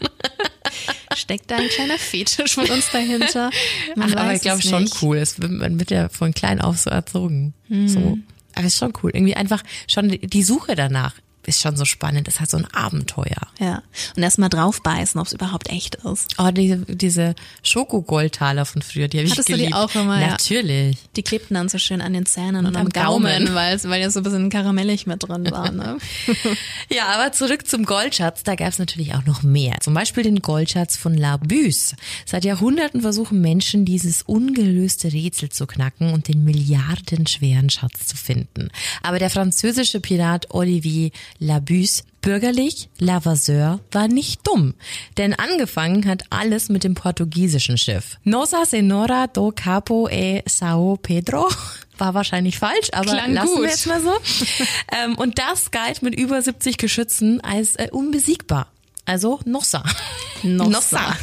[1.16, 3.50] Steckt da ein kleiner Fetisch von uns dahinter?
[3.94, 5.16] Man Ach, aber ich glaube schon cool.
[5.16, 7.54] Es wird, man wird ja von klein auf so erzogen.
[7.86, 8.18] So.
[8.54, 9.12] Aber ist schon cool.
[9.14, 11.14] Irgendwie einfach schon die Suche danach
[11.46, 12.28] ist schon so spannend.
[12.28, 13.46] Es hat so ein Abenteuer.
[13.58, 13.82] Ja.
[14.16, 16.34] Und erstmal draufbeißen, ob es überhaupt echt ist.
[16.38, 19.76] Oh, diese, diese Schokogoldtaler von früher, die habe ich Hattest du die geliebt.
[19.76, 20.28] auch immer, ja?
[20.28, 20.98] Natürlich.
[21.16, 23.54] Die klebten dann so schön an den Zähnen und, am am Gaumen, Gaumen.
[23.54, 25.66] weil, weil ja so ein bisschen karamellig mit drin war.
[25.76, 25.98] Ne?
[26.90, 28.42] Ja, aber zurück zum Goldschatz.
[28.44, 29.76] Da gab es natürlich auch noch mehr.
[29.80, 31.96] Zum Beispiel den Goldschatz von La Buse.
[32.24, 38.70] Seit Jahrhunderten versuchen Menschen, dieses ungelöste Rätsel zu knacken und den milliardenschweren Schatz zu finden.
[39.02, 44.74] Aber der französische Pirat Olivier La Buse Bürgerlich, Lavasseur war nicht dumm,
[45.16, 48.18] denn angefangen hat alles mit dem portugiesischen Schiff.
[48.24, 51.48] Nossa Senhora do Capo e Sao Pedro
[51.98, 53.62] war wahrscheinlich falsch, aber Klang lassen gut.
[53.62, 54.12] wir jetzt mal so.
[54.92, 58.72] ähm, und das galt mit über 70 Geschützen als äh, unbesiegbar.
[59.06, 59.84] Also Nossa.
[60.42, 61.16] Nossa.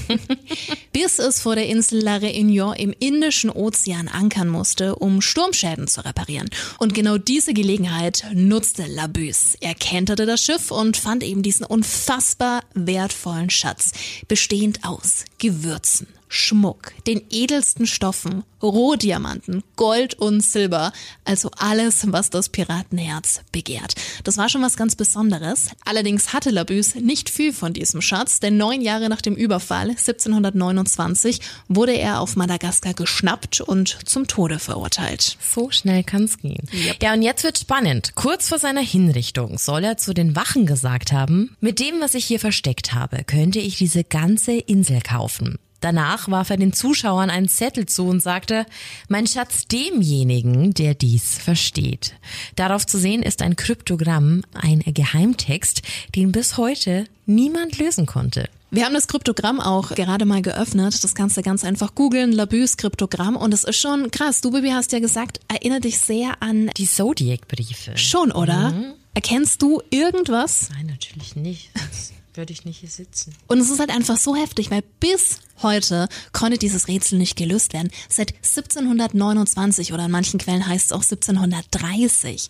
[0.91, 6.03] Bis es vor der Insel La Réunion im Indischen Ozean ankern musste, um Sturmschäden zu
[6.03, 6.49] reparieren.
[6.79, 9.55] Und genau diese Gelegenheit nutzte Labus.
[9.59, 13.91] Er kenterte das Schiff und fand eben diesen unfassbar wertvollen Schatz,
[14.27, 20.91] bestehend aus Gewürzen, Schmuck, den edelsten Stoffen, Rohdiamanten, Gold und Silber,
[21.25, 23.95] also alles, was das Piratenherz begehrt.
[24.23, 25.67] Das war schon was ganz Besonderes.
[25.85, 31.39] Allerdings hatte Labus nicht viel von diesem Schatz, denn neun Jahre nach dem Überfall, 1729,
[31.67, 35.37] wurde er auf Madagaskar geschnappt und zum Tode verurteilt.
[35.39, 36.67] So schnell kann's gehen.
[36.73, 37.03] Yep.
[37.03, 38.15] Ja, und jetzt wird spannend.
[38.15, 42.25] Kurz vor seiner Hinrichtung soll er zu den Wachen gesagt haben, mit dem, was ich
[42.25, 45.59] hier versteckt habe, könnte ich diese ganze Insel kaufen.
[45.83, 48.65] Danach warf er den Zuschauern einen Zettel zu und sagte,
[49.09, 52.13] mein Schatz demjenigen, der dies versteht.
[52.55, 55.81] Darauf zu sehen ist ein Kryptogramm, ein Geheimtext,
[56.15, 58.47] den bis heute niemand lösen konnte.
[58.71, 61.03] Wir haben das Kryptogramm auch gerade mal geöffnet.
[61.03, 63.35] Das kannst du ganz einfach googeln, Labus Kryptogramm.
[63.35, 64.39] Und es ist schon krass.
[64.39, 67.97] Du, Bibi, hast ja gesagt, erinnert dich sehr an die Zodiac-Briefe.
[67.97, 68.71] Schon, oder?
[68.71, 68.93] Mhm.
[69.15, 70.69] Erkennst du irgendwas?
[70.71, 71.71] Nein, natürlich nicht
[72.33, 73.33] würde ich nicht hier sitzen.
[73.47, 77.73] Und es ist halt einfach so heftig, weil bis heute konnte dieses Rätsel nicht gelöst
[77.73, 77.91] werden.
[78.09, 82.49] Seit 1729 oder in manchen Quellen heißt es auch 1730.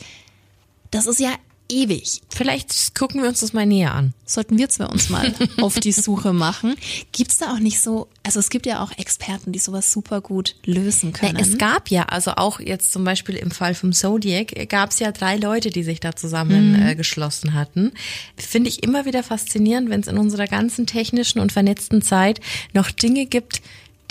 [0.92, 1.34] Das ist ja
[1.74, 2.22] ewig.
[2.30, 4.14] Vielleicht gucken wir uns das mal näher an.
[4.26, 6.76] Sollten wir zwei uns mal auf die Suche machen.
[7.12, 10.56] Gibt's da auch nicht so, also es gibt ja auch Experten, die sowas super gut
[10.66, 11.38] lösen können.
[11.38, 15.12] Es gab ja, also auch jetzt zum Beispiel im Fall vom Zodiac, gab es ja
[15.12, 16.88] drei Leute, die sich da zusammen mhm.
[16.88, 17.92] äh, hatten.
[18.38, 22.40] Finde ich immer wieder faszinierend, wenn es in unserer ganzen technischen und vernetzten Zeit
[22.74, 23.62] noch Dinge gibt,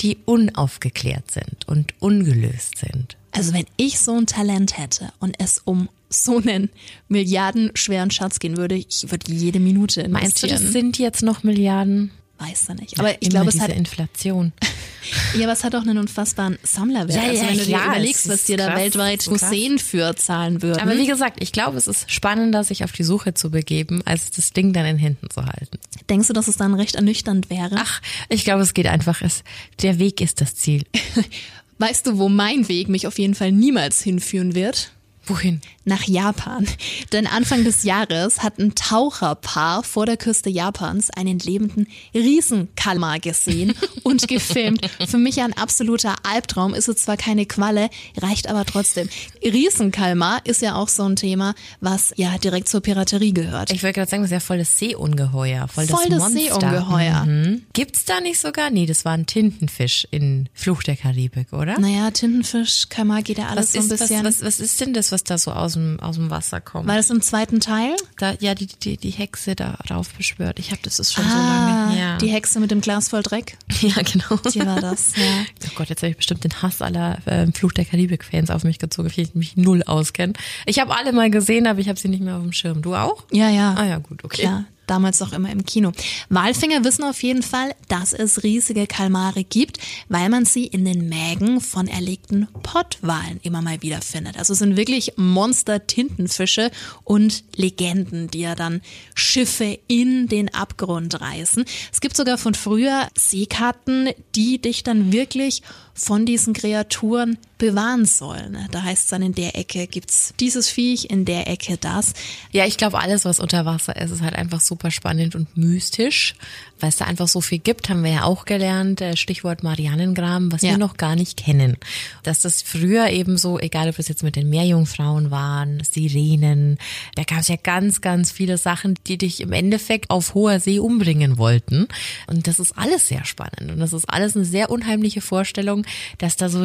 [0.01, 3.16] die unaufgeklärt sind und ungelöst sind.
[3.33, 6.71] Also wenn ich so ein Talent hätte und es um so einen
[7.09, 10.23] milliardenschweren Schatz gehen würde, ich würde jede Minute investieren.
[10.23, 12.11] Meinst du, das sind jetzt noch Milliarden?
[12.38, 12.99] Weiß er nicht.
[12.99, 14.53] Aber ja, ich glaube, es hat Inflation.
[15.37, 17.14] ja, aber es hat auch einen unfassbaren Sammlerwert.
[17.14, 20.81] Ja, also wenn du klar, dir überlegst, was dir da weltweit Museen für zahlen würden.
[20.81, 24.33] Aber wie gesagt, ich glaube, es ist spannender, sich auf die Suche zu begeben, als
[24.33, 25.79] das Ding dann in Händen zu halten.
[26.11, 27.77] Denkst du, dass es dann recht ernüchternd wäre?
[27.77, 29.23] Ach, ich glaube, es geht einfach.
[29.23, 29.45] Es,
[29.81, 30.85] der Weg ist das Ziel.
[31.83, 34.92] weißt du, wo mein Weg mich auf jeden Fall niemals hinführen wird?
[35.26, 35.61] Wohin?
[35.85, 36.66] Nach Japan.
[37.12, 43.74] Denn Anfang des Jahres hat ein Taucherpaar vor der Küste Japans einen lebenden Riesenkalmar gesehen
[44.02, 44.88] und gefilmt.
[45.06, 46.74] Für mich ein absoluter Albtraum.
[46.74, 47.88] Ist es zwar keine Qualle,
[48.20, 49.08] reicht aber trotzdem.
[49.44, 53.70] Riesenkalmar ist ja auch so ein Thema, was ja direkt zur Piraterie gehört.
[53.70, 55.68] Ich wollte gerade sagen, das ist ja voll das Seeungeheuer.
[55.68, 57.24] Voll, voll das, das Seeungeheuer.
[57.26, 57.62] Mhm.
[57.72, 58.70] Gibt's da nicht sogar?
[58.70, 61.78] Nee, das war ein Tintenfisch in Fluch der Karibik, oder?
[61.78, 64.24] Naja, Tintenfisch, Kalmar geht ja alles was so ein ist, bisschen.
[64.24, 66.88] Was, was, was ist denn das, was da so aus dem, aus dem Wasser kommt?
[66.88, 67.94] War das im zweiten Teil?
[68.18, 70.59] Da, ja, die, die, die Hexe darauf beschwört.
[70.59, 72.18] Ich habe das ist schon ah, so lange her.
[72.18, 73.57] Die Hexe mit dem Glas voll Dreck?
[73.83, 74.37] Ja, genau.
[74.53, 75.22] Die war das, ja.
[75.66, 78.79] Oh Gott, jetzt habe ich bestimmt den Hass aller äh, Fluch der Karibik-Fans auf mich
[78.79, 80.35] gezogen, weil ich mich null auskenne.
[80.66, 82.81] Ich habe alle mal gesehen, aber ich habe sie nicht mehr auf dem Schirm.
[82.81, 83.25] Du auch?
[83.33, 83.75] Ja, ja.
[83.75, 84.42] Ah ja, gut, okay.
[84.42, 85.92] Klar damals auch immer im Kino.
[86.28, 89.78] Walfänger wissen auf jeden Fall, dass es riesige Kalmare gibt,
[90.11, 94.37] weil man sie in den Mägen von erlegten Pottwalen immer mal wieder findet.
[94.37, 96.70] Also es sind wirklich Monster-Tintenfische
[97.05, 98.83] und Legenden, die ja dann
[99.14, 101.64] Schiffe in den Abgrund reißen.
[101.90, 105.62] Es gibt sogar von früher Seekarten, die dich dann wirklich
[105.94, 108.59] von diesen Kreaturen bewahren sollen.
[108.72, 112.12] Da heißt es dann, in der Ecke gibt's dieses Viech, in der Ecke das.
[112.51, 116.35] Ja, ich glaube, alles, was unter Wasser ist, ist halt einfach super spannend und mystisch,
[116.81, 119.01] weil es da einfach so viel gibt, haben wir ja auch gelernt.
[119.01, 120.70] Äh, Stichwort Marianengraben, was ja.
[120.70, 121.77] wir noch gar nicht kennen.
[122.25, 126.79] Dass das früher eben so, egal ob das jetzt mit den Meerjungfrauen waren, Sirenen,
[127.14, 130.81] da gab es ja ganz, ganz viele Sachen, die dich im Endeffekt auf hoher See
[130.81, 131.87] umbringen wollten.
[132.27, 133.70] Und das ist alles sehr spannend.
[133.70, 135.87] Und das ist alles eine sehr unheimliche Vorstellung,
[136.18, 136.64] dass da so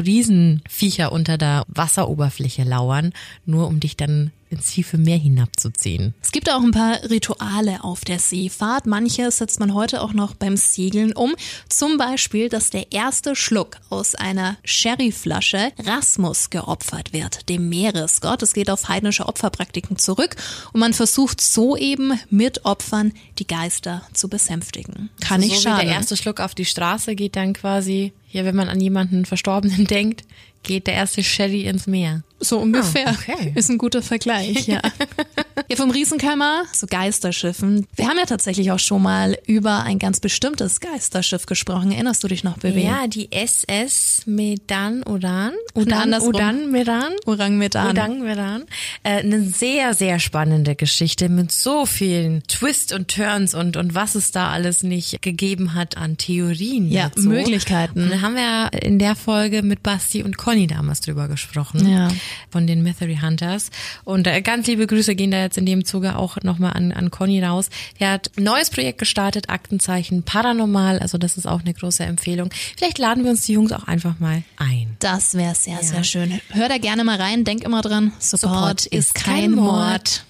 [0.87, 3.13] Riesenviecher unter der Wasseroberfläche lauern,
[3.45, 6.13] nur um dich dann ins tiefe Meer hinabzuziehen.
[6.21, 8.85] Es gibt auch ein paar Rituale auf der Seefahrt.
[8.85, 11.35] Manche setzt man heute auch noch beim Segeln um.
[11.67, 18.41] Zum Beispiel, dass der erste Schluck aus einer Sherryflasche Rasmus geopfert wird, dem Meeresgott.
[18.41, 20.35] Es geht auf heidnische Opferpraktiken zurück
[20.71, 25.09] und man versucht so eben mit Opfern die Geister zu besänftigen.
[25.19, 25.87] Kann also nicht so schaden.
[25.87, 29.85] der erste Schluck auf die Straße geht dann quasi, ja, wenn man an jemanden Verstorbenen
[29.87, 30.23] denkt,
[30.67, 32.23] geht der erste Sherry ins Meer.
[32.39, 33.09] So ungefähr.
[33.09, 33.51] Ah, okay.
[33.55, 34.79] Ist ein guter Vergleich, ja.
[35.69, 37.87] ja, vom Riesenkalmar zu Geisterschiffen.
[37.95, 41.91] Wir haben ja tatsächlich auch schon mal über ein ganz bestimmtes Geisterschiff gesprochen.
[41.91, 42.83] Erinnerst du dich noch, Baby?
[42.83, 45.53] Ja, die SS Medan Udan.
[45.73, 46.29] Udan, andersrum.
[46.29, 47.13] Udan Medan.
[47.25, 47.89] Orang Medan.
[47.89, 48.65] Udang Medan.
[49.01, 54.13] Äh, eine sehr, sehr spannende Geschichte mit so vielen Twists und Turns und, und was
[54.13, 56.91] es da alles nicht gegeben hat an Theorien.
[56.91, 57.29] Ja, dazu.
[57.29, 58.03] Möglichkeiten.
[58.03, 61.87] Und da haben wir in der Folge mit Basti und Conny damals drüber gesprochen.
[61.89, 62.09] Ja.
[62.49, 63.71] Von den Mystery Hunters.
[64.03, 67.11] Und äh, ganz liebe Grüße gehen da jetzt in dem Zuge auch nochmal an, an
[67.11, 67.69] Conny raus.
[67.99, 70.99] Der hat ein neues Projekt gestartet, Aktenzeichen Paranormal.
[70.99, 72.49] Also das ist auch eine große Empfehlung.
[72.75, 74.95] Vielleicht laden wir uns die Jungs auch einfach mal ein.
[74.99, 76.39] Das wäre sehr, sehr schön.
[76.49, 77.43] Hör da gerne mal rein.
[77.43, 80.26] Denk immer dran, Support, Support ist kein Mord.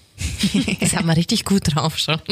[0.80, 2.20] Das haben wir richtig gut drauf schon.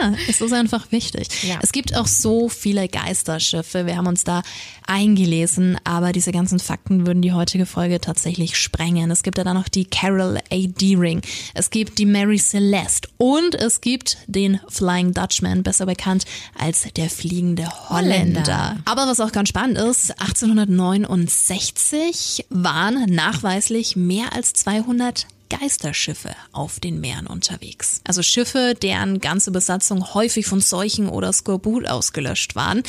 [0.00, 1.28] Ja, es ist einfach wichtig.
[1.44, 1.58] Ja.
[1.62, 3.86] Es gibt auch so viele Geisterschiffe.
[3.86, 4.42] Wir haben uns da
[4.86, 9.10] eingelesen, aber diese ganzen Fakten würden die heutige Folge tatsächlich sprengen.
[9.10, 10.66] Es gibt ja dann noch die Carol A.
[10.66, 11.22] Deering.
[11.54, 16.24] Es gibt die Mary Celeste und es gibt den Flying Dutchman, besser bekannt
[16.58, 18.40] als der fliegende Holländer.
[18.40, 18.78] Holländer.
[18.84, 25.26] Aber was auch ganz spannend ist, 1869 waren nachweislich mehr als 200
[25.60, 28.00] Geisterschiffe auf den Meeren unterwegs.
[28.04, 32.82] Also Schiffe, deren ganze Besatzung häufig von Seuchen oder Skorbut ausgelöscht waren.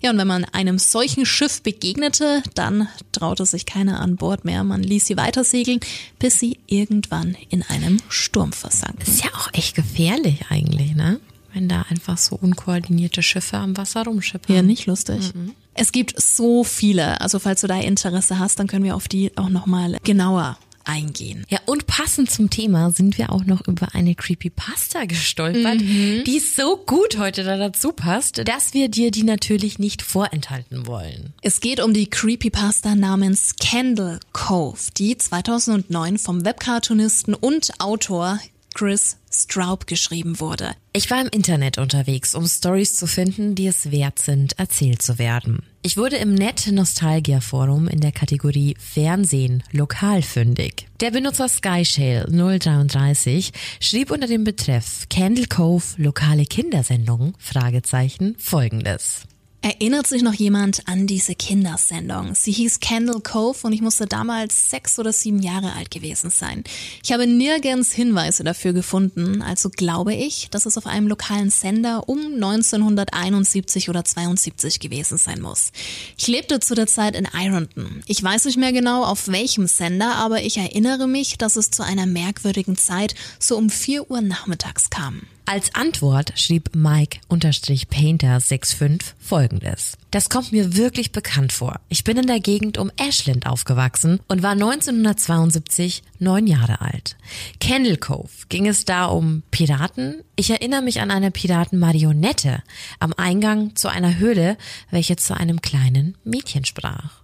[0.00, 4.64] Ja, und wenn man einem solchen Schiff begegnete, dann traute sich keiner an Bord mehr.
[4.64, 5.80] Man ließ sie weiter segeln,
[6.18, 9.02] bis sie irgendwann in einem Sturm versanken.
[9.06, 11.20] Ist ja auch echt gefährlich eigentlich, ne?
[11.54, 14.56] Wenn da einfach so unkoordinierte Schiffe am Wasser rumschippern.
[14.56, 15.32] Ja, nicht lustig.
[15.74, 17.20] Es gibt so viele.
[17.20, 21.44] Also falls du da Interesse hast, dann können wir auf die auch nochmal genauer eingehen.
[21.48, 26.76] Ja, und passend zum Thema sind wir auch noch über eine Creepypasta gestolpert, die so
[26.76, 31.32] gut heute da dazu passt, dass wir dir die natürlich nicht vorenthalten wollen.
[31.42, 38.38] Es geht um die Creepypasta namens Candle Cove, die 2009 vom Webcartoonisten und Autor
[38.74, 40.74] Chris Straub geschrieben wurde.
[40.92, 45.18] Ich war im Internet unterwegs, um Stories zu finden, die es wert sind, erzählt zu
[45.18, 45.62] werden.
[45.82, 50.86] Ich wurde im Net Nostalgia Forum in der Kategorie Fernsehen lokal fündig.
[51.00, 59.22] Der Benutzer Skyshale 033 schrieb unter dem Betreff Candle Cove lokale Kindersendung Fragezeichen folgendes.
[59.64, 62.34] Erinnert sich noch jemand an diese Kindersendung?
[62.34, 66.64] Sie hieß Candle Cove und ich musste damals sechs oder sieben Jahre alt gewesen sein.
[67.04, 72.08] Ich habe nirgends Hinweise dafür gefunden, also glaube ich, dass es auf einem lokalen Sender
[72.08, 75.70] um 1971 oder 72 gewesen sein muss.
[76.18, 78.02] Ich lebte zu der Zeit in Ironton.
[78.08, 81.84] Ich weiß nicht mehr genau auf welchem Sender, aber ich erinnere mich, dass es zu
[81.84, 85.22] einer merkwürdigen Zeit so um 4 Uhr nachmittags kam.
[85.44, 89.98] Als Antwort schrieb Mike-Painter65 folgendes.
[90.12, 91.80] Das kommt mir wirklich bekannt vor.
[91.88, 97.16] Ich bin in der Gegend um Ashland aufgewachsen und war 1972 neun Jahre alt.
[97.60, 100.22] Candle Cove ging es da um Piraten.
[100.36, 102.62] Ich erinnere mich an eine Piratenmarionette
[103.00, 104.56] am Eingang zu einer Höhle,
[104.90, 107.21] welche zu einem kleinen Mädchen sprach.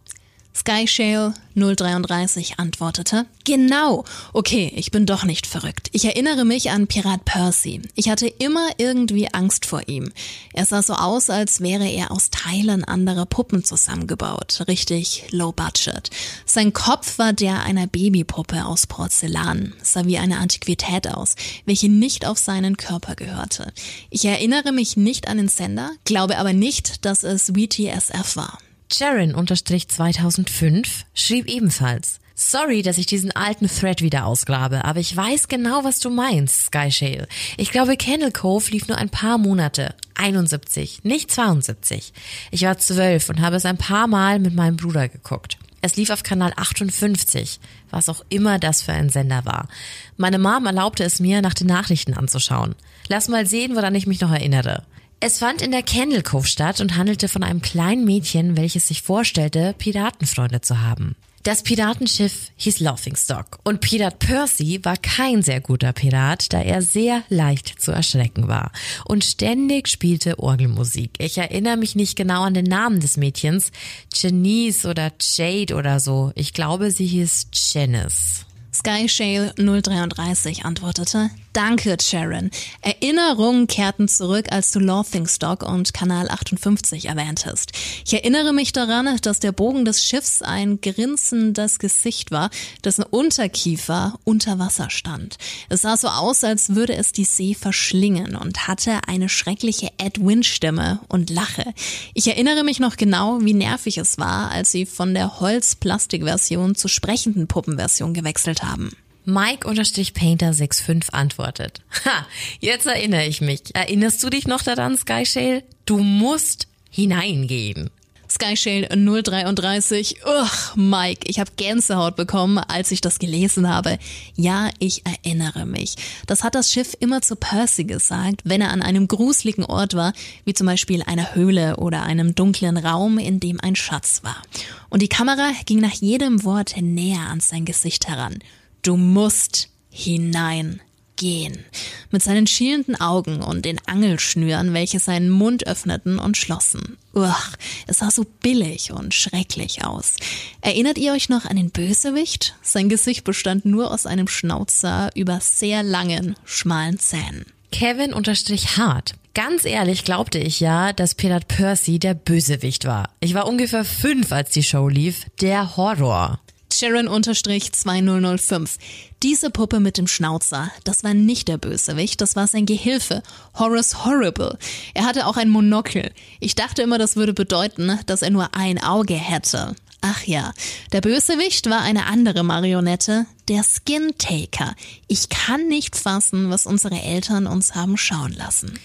[0.59, 5.88] Skyshale 033 antwortete, genau, okay, ich bin doch nicht verrückt.
[5.92, 7.83] Ich erinnere mich an Pirat Percy.
[7.94, 10.11] Ich hatte immer irgendwie Angst vor ihm.
[10.53, 14.64] Er sah so aus, als wäre er aus Teilen anderer Puppen zusammengebaut.
[14.66, 16.11] Richtig low budget.
[16.44, 19.75] Sein Kopf war der einer Babypuppe aus Porzellan.
[19.81, 23.73] Sah wie eine Antiquität aus, welche nicht auf seinen Körper gehörte.
[24.11, 28.59] Ich erinnere mich nicht an den Sender, glaube aber nicht, dass es WTSF war.
[28.90, 32.20] Jaren-2005 schrieb ebenfalls.
[32.35, 36.66] Sorry, dass ich diesen alten Thread wieder ausgrabe, aber ich weiß genau, was du meinst,
[36.66, 37.27] Skyshale.
[37.57, 39.94] Ich glaube, Kennel Cove lief nur ein paar Monate.
[40.14, 42.12] 71, nicht 72.
[42.53, 45.59] Ich war zwölf und habe es ein paar Mal mit meinem Bruder geguckt.
[45.81, 47.59] Es lief auf Kanal 58,
[47.90, 49.68] was auch immer das für ein Sender war.
[50.16, 52.77] Meine Mom erlaubte es mir, nach den Nachrichten anzuschauen.
[53.09, 54.85] Lass mal sehen, woran ich mich noch erinnere.
[55.21, 59.03] Es fand in der Candle Cove statt und handelte von einem kleinen Mädchen, welches sich
[59.03, 61.17] vorstellte, Piratenfreunde zu haben.
[61.43, 67.25] Das Piratenschiff hieß Laughingstock und Pirat Percy war kein sehr guter Pirat, da er sehr
[67.31, 68.71] leicht zu erschrecken war
[69.07, 71.11] und ständig spielte Orgelmusik.
[71.19, 73.73] Ich erinnere mich nicht genau an den Namen des Mädchens,
[74.15, 76.31] Janice oder Jade oder so.
[76.37, 78.47] Ich glaube, sie hieß Janice.
[78.73, 82.53] Skyshale 033 antwortete, Danke, Sharon.
[82.83, 87.73] Erinnerungen kehrten zurück, als du Laughingstock und Kanal 58 erwähntest.
[88.07, 92.51] Ich erinnere mich daran, dass der Bogen des Schiffs ein grinsendes Gesicht war,
[92.85, 95.37] dessen Unterkiefer unter Wasser stand.
[95.68, 101.01] Es sah so aus, als würde es die See verschlingen und hatte eine schreckliche Ed-Win-Stimme
[101.09, 101.75] und Lache.
[102.14, 106.88] Ich erinnere mich noch genau, wie nervig es war, als sie von der Holz-Plastik-Version zur
[106.88, 108.92] sprechenden Puppenversion gewechselt haben.
[109.29, 111.83] Mike-Painter65 antwortet.
[112.05, 112.27] Ha,
[112.61, 113.75] jetzt erinnere ich mich.
[113.75, 115.62] Erinnerst du dich noch daran, Sky Shale?
[115.85, 117.91] Du musst hineingehen.
[118.31, 120.19] Skyshale 033.
[120.25, 123.99] Ugh, Mike, ich habe Gänsehaut bekommen, als ich das gelesen habe.
[124.35, 125.95] Ja, ich erinnere mich.
[126.27, 130.12] Das hat das Schiff immer zu Percy gesagt, wenn er an einem gruseligen Ort war,
[130.45, 134.43] wie zum Beispiel einer Höhle oder einem dunklen Raum, in dem ein Schatz war.
[134.91, 138.39] Und die Kamera ging nach jedem Wort näher an sein Gesicht heran.
[138.83, 141.64] Du musst hineingehen.
[142.11, 146.97] Mit seinen schielenden Augen und den Angelschnüren, welche seinen Mund öffneten und schlossen.
[147.14, 147.51] Uch,
[147.87, 150.16] es sah so billig und schrecklich aus.
[150.61, 152.55] Erinnert ihr euch noch an den Bösewicht?
[152.62, 157.47] Sein Gesicht bestand nur aus einem Schnauzer über sehr langen, schmalen Zähnen.
[157.72, 159.14] Kevin unterstrich hart.
[159.35, 163.11] Ganz ehrlich glaubte ich ja, dass Pirat Percy der Bösewicht war.
[163.20, 165.26] Ich war ungefähr fünf, als die Show lief.
[165.41, 166.41] Der Horror.
[166.73, 168.79] Sharon-2005.
[169.23, 173.23] Diese Puppe mit dem Schnauzer, das war nicht der Bösewicht, das war sein Gehilfe,
[173.59, 174.59] Horace Horrible.
[174.95, 176.12] Er hatte auch ein Monokel.
[176.41, 179.75] Ich dachte immer, das würde bedeuten, dass er nur ein Auge hätte.
[180.01, 180.53] Ach ja,
[180.93, 184.75] der Bösewicht war eine andere Marionette, der Skin Taker.
[185.09, 188.79] Ich kann nicht fassen, was unsere Eltern uns haben schauen lassen.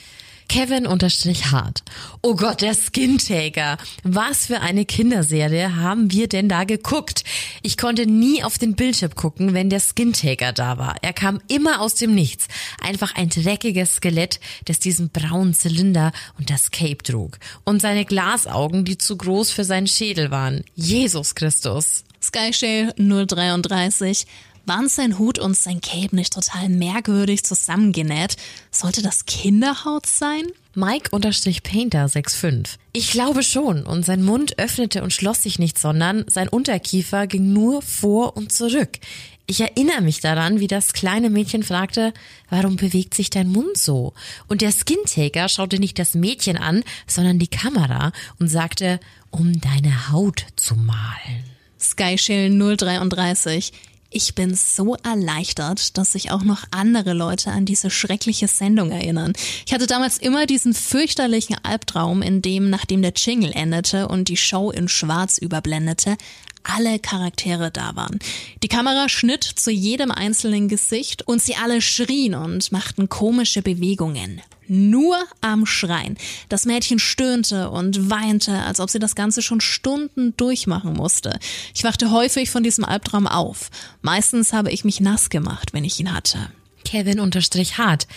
[0.53, 1.81] Kevin unterstrich hart.
[2.21, 3.79] Oh Gott, der Skintaker.
[4.03, 7.23] Was für eine Kinderserie haben wir denn da geguckt?
[7.63, 10.97] Ich konnte nie auf den Bildschirm gucken, wenn der Skintaker da war.
[11.01, 12.49] Er kam immer aus dem Nichts.
[12.79, 17.39] Einfach ein dreckiges Skelett, das diesen braunen Zylinder und das Cape trug.
[17.63, 20.63] Und seine Glasaugen, die zu groß für seinen Schädel waren.
[20.75, 22.03] Jesus Christus.
[22.21, 24.27] Skyshale 033
[24.65, 28.37] waren sein Hut und sein Cape nicht total merkwürdig zusammengenäht?
[28.71, 30.45] Sollte das Kinderhaut sein?
[30.75, 32.77] Mike-Painter65.
[32.93, 33.83] Ich glaube schon.
[33.83, 38.51] Und sein Mund öffnete und schloss sich nicht, sondern sein Unterkiefer ging nur vor und
[38.51, 38.99] zurück.
[39.45, 42.13] Ich erinnere mich daran, wie das kleine Mädchen fragte,
[42.49, 44.13] warum bewegt sich dein Mund so?
[44.47, 49.01] Und der Skintaker schaute nicht das Mädchen an, sondern die Kamera und sagte,
[49.31, 51.43] um deine Haut zu malen.
[51.79, 53.73] Skyshell 033.
[54.15, 59.33] Ich bin so erleichtert, dass sich auch noch andere Leute an diese schreckliche Sendung erinnern.
[59.65, 64.37] Ich hatte damals immer diesen fürchterlichen Albtraum, in dem, nachdem der Jingle endete und die
[64.37, 66.15] Show in Schwarz überblendete,
[66.61, 68.19] alle Charaktere da waren.
[68.61, 74.43] Die Kamera schnitt zu jedem einzelnen Gesicht und sie alle schrien und machten komische Bewegungen.
[74.67, 76.17] Nur am Schreien.
[76.49, 81.37] Das Mädchen stöhnte und weinte, als ob sie das Ganze schon Stunden durchmachen musste.
[81.73, 83.69] Ich wachte häufig von diesem Albtraum auf.
[84.01, 86.37] Meistens habe ich mich nass gemacht, wenn ich ihn hatte.
[86.85, 88.07] Kevin unterstrich hart.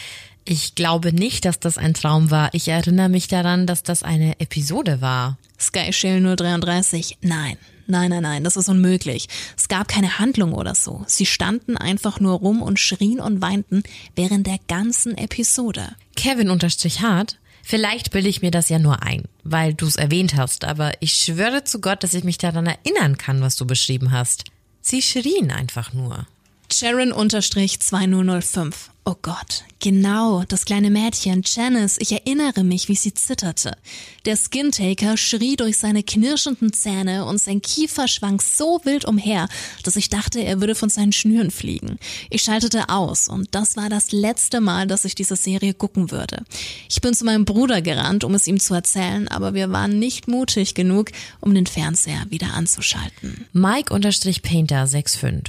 [0.44, 2.50] Ich glaube nicht, dass das ein Traum war.
[2.52, 5.38] Ich erinnere mich daran, dass das eine Episode war.
[5.58, 7.18] Sky Shell 033.
[7.20, 7.56] Nein,
[7.86, 9.28] Nein, nein, nein, das ist unmöglich.
[9.56, 11.04] Es gab keine Handlung oder so.
[11.06, 13.82] Sie standen einfach nur rum und schrien und weinten
[14.14, 15.94] während der ganzen Episode.
[16.16, 17.38] Kevin unterstrich hart.
[17.62, 21.14] Vielleicht bilde ich mir das ja nur ein, weil du es erwähnt hast, aber ich
[21.14, 24.44] schwöre zu Gott, dass ich mich daran erinnern kann, was du beschrieben hast.
[24.80, 26.26] Sie schrien einfach nur.
[26.72, 28.74] Sharon-2005.
[29.08, 33.76] Oh Gott, genau, das kleine Mädchen, Janice, ich erinnere mich, wie sie zitterte.
[34.24, 39.46] Der Skintaker schrie durch seine knirschenden Zähne und sein Kiefer schwang so wild umher,
[39.84, 42.00] dass ich dachte, er würde von seinen Schnüren fliegen.
[42.30, 46.42] Ich schaltete aus und das war das letzte Mal, dass ich diese Serie gucken würde.
[46.88, 50.26] Ich bin zu meinem Bruder gerannt, um es ihm zu erzählen, aber wir waren nicht
[50.26, 53.46] mutig genug, um den Fernseher wieder anzuschalten.
[53.52, 55.44] Mike-Painter65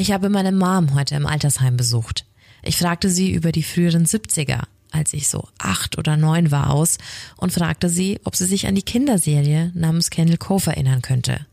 [0.00, 2.24] ich habe meine Mom heute im Altersheim besucht.
[2.62, 6.96] Ich fragte sie über die früheren 70er, als ich so acht oder neun war, aus
[7.36, 11.46] und fragte sie, ob sie sich an die Kinderserie namens Kendall Cove erinnern könnte.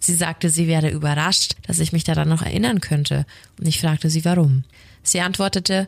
[0.00, 3.26] Sie sagte, sie wäre überrascht, dass ich mich daran noch erinnern könnte,
[3.58, 4.64] und ich fragte sie warum.
[5.02, 5.86] Sie antwortete,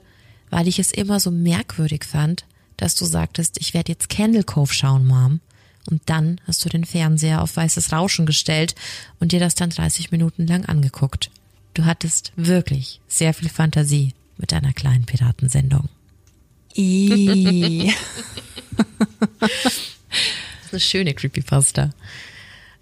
[0.51, 2.45] weil ich es immer so merkwürdig fand,
[2.77, 5.41] dass du sagtest, ich werde jetzt Candle Cove schauen, Mom.
[5.91, 8.75] Und dann hast du den Fernseher auf weißes Rauschen gestellt
[9.21, 11.31] und dir das dann 30 Minuten lang angeguckt.
[11.75, 15.89] Du hattest wirklich sehr viel Fantasie mit deiner kleinen Piratensendung.
[19.41, 19.73] Das
[20.67, 21.91] ist eine schöne Creepypasta.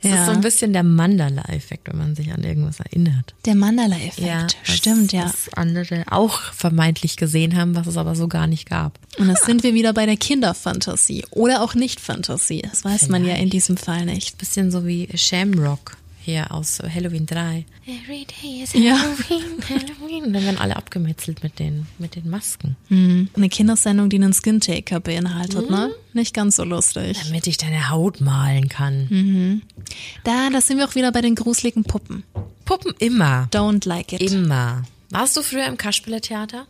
[0.05, 0.20] Es Ja.
[0.20, 3.34] ist so ein bisschen der Mandala-Effekt, wenn man sich an irgendwas erinnert.
[3.45, 4.57] Der Mandala-Effekt.
[4.66, 5.24] was- Stimmt, ja.
[5.26, 8.99] Was andere auch vermeintlich gesehen haben, was es aber so gar nicht gab.
[9.18, 12.62] Und das sind wir wieder bei der Kinderfantasie oder auch Nicht-Fantasie.
[12.62, 14.38] Das weiß man ja in diesem Fall nicht.
[14.38, 17.64] Bisschen so wie Shamrock hier aus Halloween 3.
[17.86, 18.96] Every day is Ja.
[18.98, 20.24] Halloween, Halloween.
[20.24, 22.76] Und dann werden alle abgemetzelt mit den, mit den Masken.
[22.90, 25.90] Eine Kindersendung, die einen Skin-Taker beinhaltet, ne?
[26.12, 27.18] Nicht ganz so lustig.
[27.26, 29.62] Damit ich deine Haut malen kann.
[30.24, 32.22] Da, da sind wir auch wieder bei den gruseligen Puppen.
[32.64, 33.48] Puppen immer.
[33.52, 34.20] Don't like it.
[34.32, 34.82] Immer.
[35.10, 36.66] Warst du früher im Kasperle-Theater?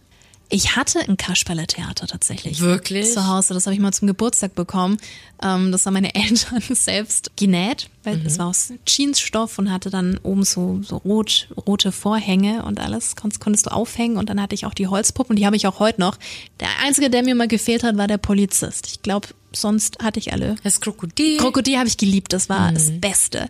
[0.55, 2.61] Ich hatte ein Kasperle-Theater tatsächlich.
[2.61, 3.11] Wirklich?
[3.11, 3.55] Zu Hause.
[3.55, 4.99] Das habe ich mal zum Geburtstag bekommen.
[5.43, 8.27] Ähm, das haben meine Eltern selbst genäht, weil Mhm.
[8.27, 13.17] es war aus Jeansstoff und hatte dann oben so, so rot, rote Vorhänge und alles.
[13.17, 15.79] Konntest, konntest du aufhängen und dann hatte ich auch die Holzpuppen, die habe ich auch
[15.81, 16.19] heute noch.
[16.61, 18.87] Der einzige, der mir mal gefehlt hat, war der Polizist.
[18.89, 20.57] Ich glaube, sonst hatte ich alle.
[20.65, 21.39] Das Krokodil.
[21.39, 22.75] Krokodil habe ich geliebt, das war Mhm.
[22.75, 23.49] das Beste.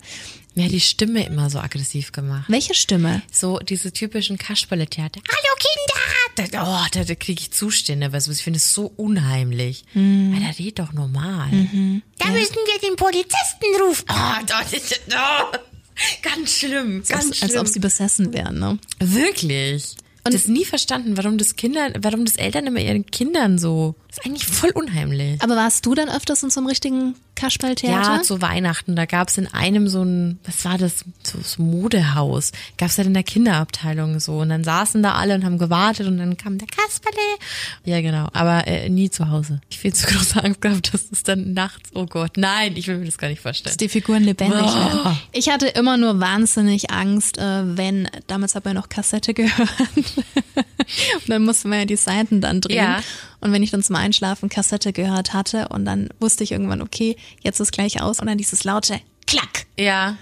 [0.54, 2.44] Mir hat die Stimme immer so aggressiv gemacht.
[2.48, 3.22] Welche Stimme?
[3.30, 5.20] So diese typischen Kasperle-Theater.
[5.26, 6.50] Hallo Kinder!
[6.50, 9.84] Da, oh, da, da kriege ich Zustände, weil ich finde es so unheimlich.
[9.94, 10.34] Mhm.
[10.34, 11.50] Weil da redet doch normal.
[12.18, 14.04] Da müssen wir den Polizisten rufen.
[14.10, 15.56] Oh, das ist, oh,
[16.22, 17.50] ganz schlimm, ganz Als, schlimm.
[17.50, 18.78] als ob sie besessen wären, ne?
[18.98, 19.94] Wirklich.
[20.24, 23.94] Und das nie verstanden, warum das Kinder, warum das Eltern immer ihren Kindern so.
[24.12, 25.40] Das ist eigentlich voll unheimlich.
[25.40, 28.16] Aber warst du dann öfters in so einem richtigen Kasperltheater?
[28.16, 32.52] Ja, zu Weihnachten, da gab's in einem so ein, was war das, so, so Modehaus,
[32.76, 36.18] gab's halt in der Kinderabteilung so und dann saßen da alle und haben gewartet und
[36.18, 37.16] dann kam der Kasperle.
[37.86, 39.62] Ja, genau, aber äh, nie zu Hause.
[39.70, 42.98] Ich viel zu große Angst gehabt, dass es dann nachts, oh Gott, nein, ich will
[42.98, 43.70] mir das gar nicht vorstellen.
[43.70, 45.18] dass die Figuren lebendig werden.
[45.32, 49.70] Ich hatte immer nur wahnsinnig Angst, äh, wenn, damals hat man ja noch Kassette gehört.
[49.96, 52.76] und dann musste man ja die Seiten dann drehen.
[52.76, 53.00] Ja.
[53.42, 57.16] Und wenn ich dann zum Einschlafen Kassette gehört hatte und dann wusste ich irgendwann, okay,
[57.42, 59.66] jetzt ist gleich aus und dann dieses laute Klack.
[59.78, 60.16] Ja,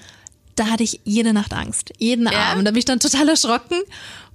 [0.57, 1.93] Da hatte ich jede Nacht Angst.
[1.99, 2.53] Jeden Ja?
[2.53, 2.67] Abend.
[2.67, 3.79] Da bin ich dann total erschrocken.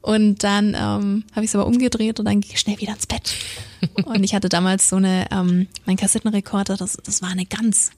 [0.01, 3.07] Und dann ähm, habe ich es aber umgedreht und dann ging ich schnell wieder ins
[3.07, 3.33] Bett.
[4.05, 7.89] Und ich hatte damals so eine, ähm, mein Kassettenrekorder, das, das war eine Gans.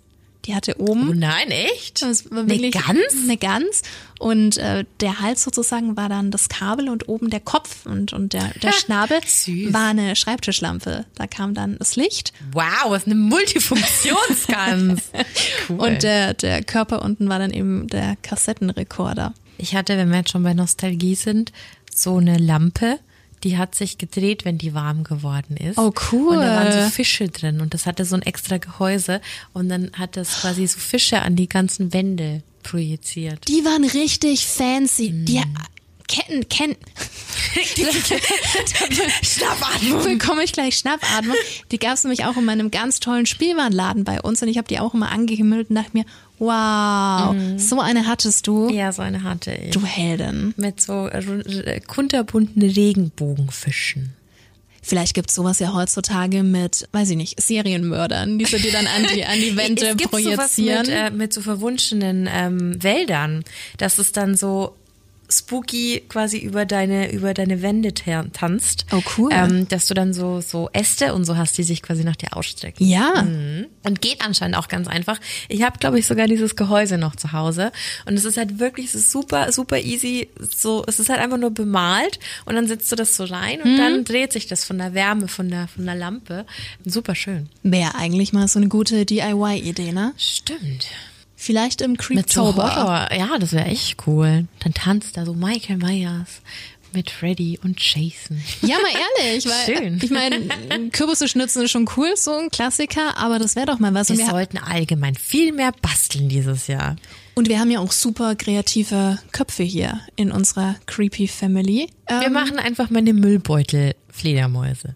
[0.48, 2.02] Die hatte oben oh nein, echt?
[2.04, 3.16] Eine Gans?
[3.22, 3.82] Eine Gans.
[4.18, 8.32] Und äh, der Hals sozusagen war dann das Kabel und oben der Kopf und, und
[8.32, 9.20] der, der Schnabel
[9.72, 11.06] war eine Schreibtischlampe.
[11.16, 15.02] Da kam dann das Licht Wow, was eine Multifunktionsgans.
[15.70, 15.80] cool.
[15.80, 19.34] und der, der Körper unten war dann eben der Kassettenrekorder.
[19.58, 21.52] Ich hatte, wenn wir jetzt schon bei Nostalgie sind,
[21.94, 23.00] so eine Lampe,
[23.48, 25.78] die hat sich gedreht, wenn die warm geworden ist.
[25.78, 26.36] Oh, cool.
[26.36, 29.22] Und da waren so Fische drin und das hatte so ein extra Gehäuse
[29.54, 33.48] und dann hat das quasi so Fische an die ganzen Wände projiziert.
[33.48, 35.12] Die waren richtig fancy.
[35.12, 35.26] Mm.
[35.26, 35.42] Die
[36.08, 36.76] kennen, kennen.
[39.24, 40.04] Schnappatmung.
[40.04, 41.36] Bekomme ich gleich Schnappatmung.
[41.72, 44.68] Die gab es nämlich auch in meinem ganz tollen Spielwarenladen bei uns und ich habe
[44.68, 46.06] die auch immer angehimmelt und dachte mir,
[46.40, 48.70] wow, so eine hattest du.
[48.70, 49.72] Ja, so eine hatte ich.
[49.72, 50.54] du Heldin.
[50.58, 54.14] Mit so äh, kunterbunten Regenbogenfischen.
[54.82, 59.06] Vielleicht gibt's sowas ja heutzutage mit, weiß ich nicht, Serienmördern, die sie dir dann an
[59.14, 60.38] die, an die Wände es gibt projizieren.
[60.38, 63.44] sowas mit, äh, mit so verwunschenen ähm, Wäldern,
[63.78, 64.76] dass es dann so
[65.30, 68.86] spooky quasi über deine über deine Wände ta- tanzt.
[68.92, 69.30] Oh, cool.
[69.34, 72.36] Ähm, dass du dann so so Äste und so hast, die sich quasi nach dir
[72.36, 72.86] ausstrecken.
[72.88, 73.68] ja, Mhm.
[73.84, 75.20] Und geht anscheinend auch ganz einfach.
[75.50, 77.72] Ich habe, glaube ich, sogar dieses Gehäuse noch zu Hause.
[78.06, 80.28] Und es ist halt wirklich so super, super easy.
[80.56, 83.78] So, es ist halt einfach nur bemalt und dann setzt du das so rein und
[83.78, 86.46] dann dreht sich das von der Wärme, von der, von der Lampe.
[86.86, 87.50] Super schön.
[87.64, 90.14] wäre eigentlich mal so eine gute DIY-Idee, ne?
[90.18, 90.88] Stimmt.
[91.48, 92.76] Vielleicht im Mit so Creeptober.
[92.76, 93.10] Horror.
[93.18, 94.48] Ja, das wäre echt cool.
[94.60, 96.42] Dann tanzt da so Michael Myers
[96.92, 98.42] mit Freddy und Jason.
[98.62, 98.92] Ja, mal
[99.26, 100.00] ehrlich, weil Schön.
[100.04, 103.94] ich meine, Kürbisse schnitzen ist schon cool, so ein Klassiker, aber das wäre doch mal
[103.94, 104.10] was.
[104.10, 106.98] Wir wir, sollten allgemein viel mehr basteln dieses Jahr.
[107.36, 111.88] und wir haben ja auch super kreative Köpfe hier in unserer Creepy Family.
[112.10, 114.96] Wir Ähm, machen einfach mal eine Müllbeutel-Fledermäuse.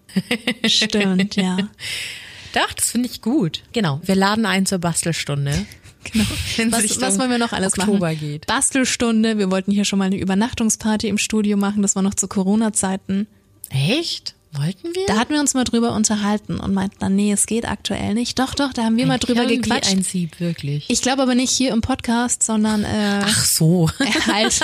[0.66, 1.56] Stimmt, ja.
[2.54, 3.62] Doch, das finde ich gut.
[3.72, 4.00] Genau.
[4.04, 5.66] Wir laden ein zur Bastelstunde.
[6.04, 6.24] Genau.
[6.70, 8.20] Was, was wollen wir noch alles Oktober machen?
[8.20, 8.46] geht.
[8.46, 9.38] Bastelstunde.
[9.38, 11.82] Wir wollten hier schon mal eine Übernachtungsparty im Studio machen.
[11.82, 13.26] Das war noch zu Corona-Zeiten.
[13.70, 14.34] Echt?
[14.54, 15.06] Wollten wir?
[15.06, 18.38] Da hatten wir uns mal drüber unterhalten und meinten dann, nee, es geht aktuell nicht.
[18.38, 19.90] Doch, doch, da haben wir mal drüber gequatscht.
[19.90, 20.84] ein Sieb, wirklich.
[20.90, 23.88] Ich glaube aber nicht hier im Podcast, sondern äh, Ach so.
[24.26, 24.60] halt.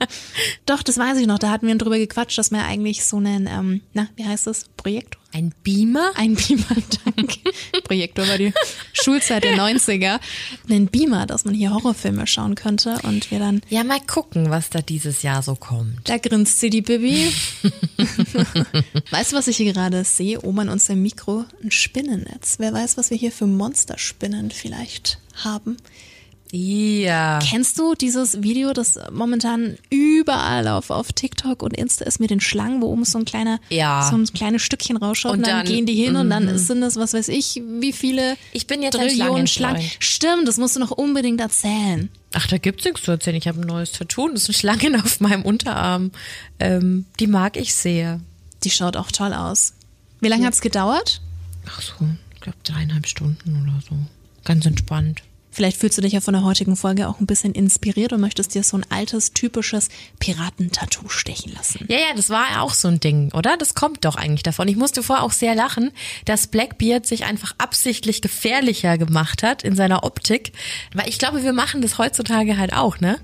[0.66, 1.38] Doch, das weiß ich noch.
[1.38, 4.66] Da hatten wir drüber gequatscht, dass wir eigentlich so einen, ähm, na, wie heißt das?
[4.76, 5.21] Projektor?
[5.34, 6.12] Ein Beamer?
[6.16, 7.38] Ein Beamer, danke.
[7.84, 8.52] Projektor war die
[8.92, 10.20] Schulzeit der 90er.
[10.68, 14.68] Einen Beamer, dass man hier Horrorfilme schauen könnte und wir dann, Ja, mal gucken, was
[14.70, 16.08] da dieses Jahr so kommt.
[16.08, 17.32] da grinst sie die Bibi.
[19.10, 20.40] weißt du, was ich hier gerade sehe?
[20.42, 22.56] Oben an unserem Mikro ein Spinnennetz.
[22.58, 25.76] Wer weiß, was wir hier für Monsterspinnen vielleicht haben.
[26.54, 27.38] Ja.
[27.42, 32.40] Kennst du dieses Video, das momentan überall auf, auf TikTok und Insta ist mit den
[32.40, 34.06] Schlangen, wo oben so ein kleiner, Ja.
[34.10, 35.76] so ein kleines Stückchen rausschaut und, Und dann, dann- mhm.
[35.76, 38.96] gehen die hin und dann sind das, was weiß ich, wie viele Ich bin jetzt
[38.96, 39.46] Trillionen.
[39.46, 39.82] Schlangen.
[39.98, 42.10] Stimmt, das musst du noch unbedingt erzählen.
[42.34, 43.36] Ach, da gibt's nichts zu erzählen.
[43.36, 44.28] Ich habe ein neues Tattoo.
[44.28, 46.10] Das sind Schlangen auf meinem Unterarm.
[46.60, 48.20] Ähm, die mag ich sehr.
[48.62, 49.72] Die schaut auch toll aus.
[50.20, 51.22] Wie lange hat's gedauert?
[51.66, 51.94] Ach so,
[52.34, 53.96] ich glaube dreieinhalb Stunden oder so.
[54.44, 55.22] Ganz entspannt.
[55.52, 58.54] Vielleicht fühlst du dich ja von der heutigen Folge auch ein bisschen inspiriert und möchtest
[58.54, 61.84] dir so ein altes, typisches Piratentattoo stechen lassen.
[61.88, 63.58] Ja, ja, das war ja auch so ein Ding, oder?
[63.58, 64.66] Das kommt doch eigentlich davon.
[64.66, 65.90] Ich musste vorher auch sehr lachen,
[66.24, 70.52] dass Blackbeard sich einfach absichtlich gefährlicher gemacht hat in seiner Optik.
[70.94, 73.18] Weil ich glaube, wir machen das heutzutage halt auch, ne?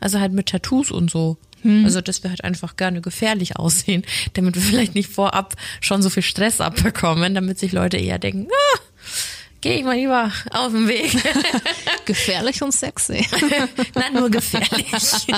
[0.00, 1.36] Also halt mit Tattoos und so.
[1.84, 4.02] Also, dass wir halt einfach gerne gefährlich aussehen,
[4.32, 8.48] damit wir vielleicht nicht vorab schon so viel Stress abbekommen, damit sich Leute eher denken,
[8.50, 8.78] ah,
[9.60, 11.12] geh ich mal lieber auf den Weg.
[12.04, 13.26] Gefährlich und sexy.
[13.94, 14.90] Nein, nur gefährlich.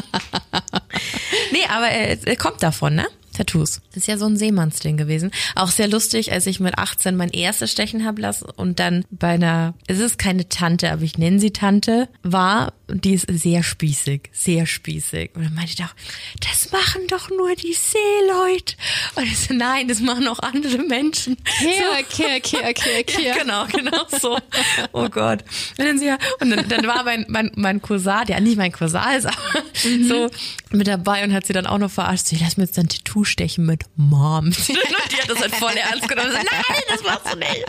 [1.53, 3.07] nee, aber er, er kommt davon, ne?
[3.33, 3.81] Tattoos.
[3.91, 5.31] Das ist ja so ein Seemannsding gewesen.
[5.55, 9.29] Auch sehr lustig, als ich mit 18 mein erstes stechen hab lassen und dann bei
[9.29, 14.30] einer, es ist keine Tante, aber ich nenne sie Tante, war, die ist sehr spießig,
[14.32, 15.30] sehr spießig.
[15.34, 15.95] Und dann meinte ich doch,
[16.40, 18.74] das machen doch nur die Seeleute.
[19.14, 21.36] Und ich so, nein, das machen auch andere Menschen.
[21.59, 23.22] Kehr, kehr, kehr, kehr, kehr.
[23.22, 24.38] Ja, genau, genau so.
[24.93, 25.45] Oh Gott.
[25.78, 29.16] Und dann, sie und dann, dann war mein, mein, mein Cousin, der nicht mein Cousin
[29.16, 29.36] ist, aber
[30.09, 30.28] so
[30.70, 32.26] mit dabei und hat sie dann auch noch verarscht.
[32.26, 34.47] Sie lass mir jetzt ein Tattoo stechen mit Mom.
[34.47, 36.30] Und die hat das halt voll ernst genommen.
[36.32, 37.64] So, Nein, das machst du nicht.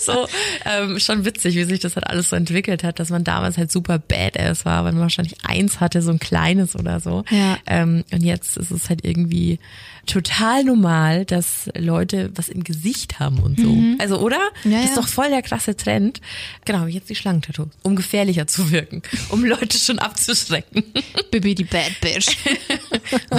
[0.00, 0.28] So,
[0.64, 3.70] ähm, schon witzig, wie sich das halt alles so entwickelt hat, dass man damals halt
[3.70, 7.24] super badass war, weil man wahrscheinlich eins hatte, so ein kleines oder so.
[7.30, 7.58] Ja.
[7.66, 9.58] Ähm, und jetzt ist es halt irgendwie
[10.06, 13.76] total normal, dass Leute was im Gesicht haben und so.
[13.98, 14.40] Also, oder?
[14.64, 14.72] Mhm.
[14.72, 16.20] Ja, das ist doch voll der krasse Trend.
[16.64, 17.68] Genau, jetzt die Schlangentattoos.
[17.82, 19.02] Um gefährlicher zu wirken.
[19.28, 20.82] Um Leute schon abzuschrecken.
[21.30, 22.36] Bibi die Bad Bitch.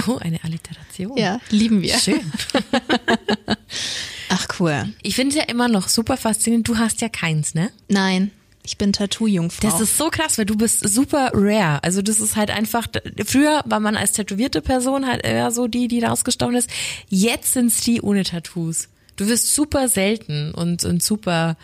[0.06, 1.16] Oh, eine Alliteration.
[1.16, 1.96] Ja, lieben wir.
[1.98, 2.20] Schön.
[4.28, 4.92] Ach cool.
[5.02, 6.68] Ich finde es ja immer noch super faszinierend.
[6.68, 7.70] Du hast ja keins, ne?
[7.88, 8.30] Nein,
[8.62, 9.68] ich bin Tattoo-Jungfrau.
[9.68, 11.82] Das ist so krass, weil du bist super rare.
[11.82, 12.86] Also das ist halt einfach,
[13.24, 16.70] früher war man als tätowierte Person halt eher so die, die rausgestochen ist.
[17.08, 18.88] Jetzt sind's die ohne Tattoos.
[19.16, 21.56] Du wirst super selten und, und super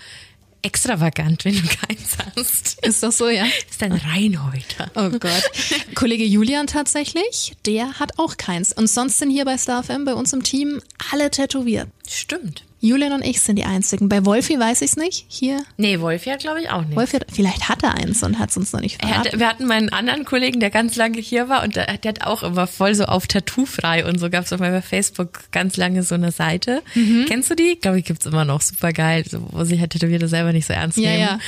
[0.62, 2.84] extravagant, wenn du keins hast.
[2.84, 3.46] ist doch so, ja.
[3.70, 4.90] Ist ein Reinhäuter.
[4.94, 5.50] Oh Gott.
[5.94, 8.72] Kollege Julian tatsächlich, der hat auch keins.
[8.72, 10.80] Und sonst sind hier bei StarFM bei uns im Team
[11.12, 11.88] alle tätowiert.
[12.08, 12.65] Stimmt.
[12.80, 14.08] Julian und ich sind die einzigen.
[14.08, 15.24] Bei Wolfi weiß ich's nicht.
[15.28, 15.62] Hier.
[15.78, 16.94] Nee, Wolfi hat glaube ich auch nicht.
[16.94, 19.32] Wolfi hat, vielleicht hat er eins und hat's uns noch nicht Er verraten.
[19.32, 22.22] hat, wir hatten meinen anderen Kollegen, der ganz lange hier war und der, der hat
[22.26, 25.76] auch immer voll so auf Tattoo frei und so gab's auch mal bei Facebook ganz
[25.76, 26.82] lange so eine Seite.
[26.94, 27.24] Mhm.
[27.26, 27.76] Kennst du die?
[27.80, 28.60] Glaube ich, gibt's immer noch.
[28.60, 31.20] Super geil, so, wo sich halt Tätowierte selber nicht so ernst Ja, nehmen.
[31.22, 31.38] ja.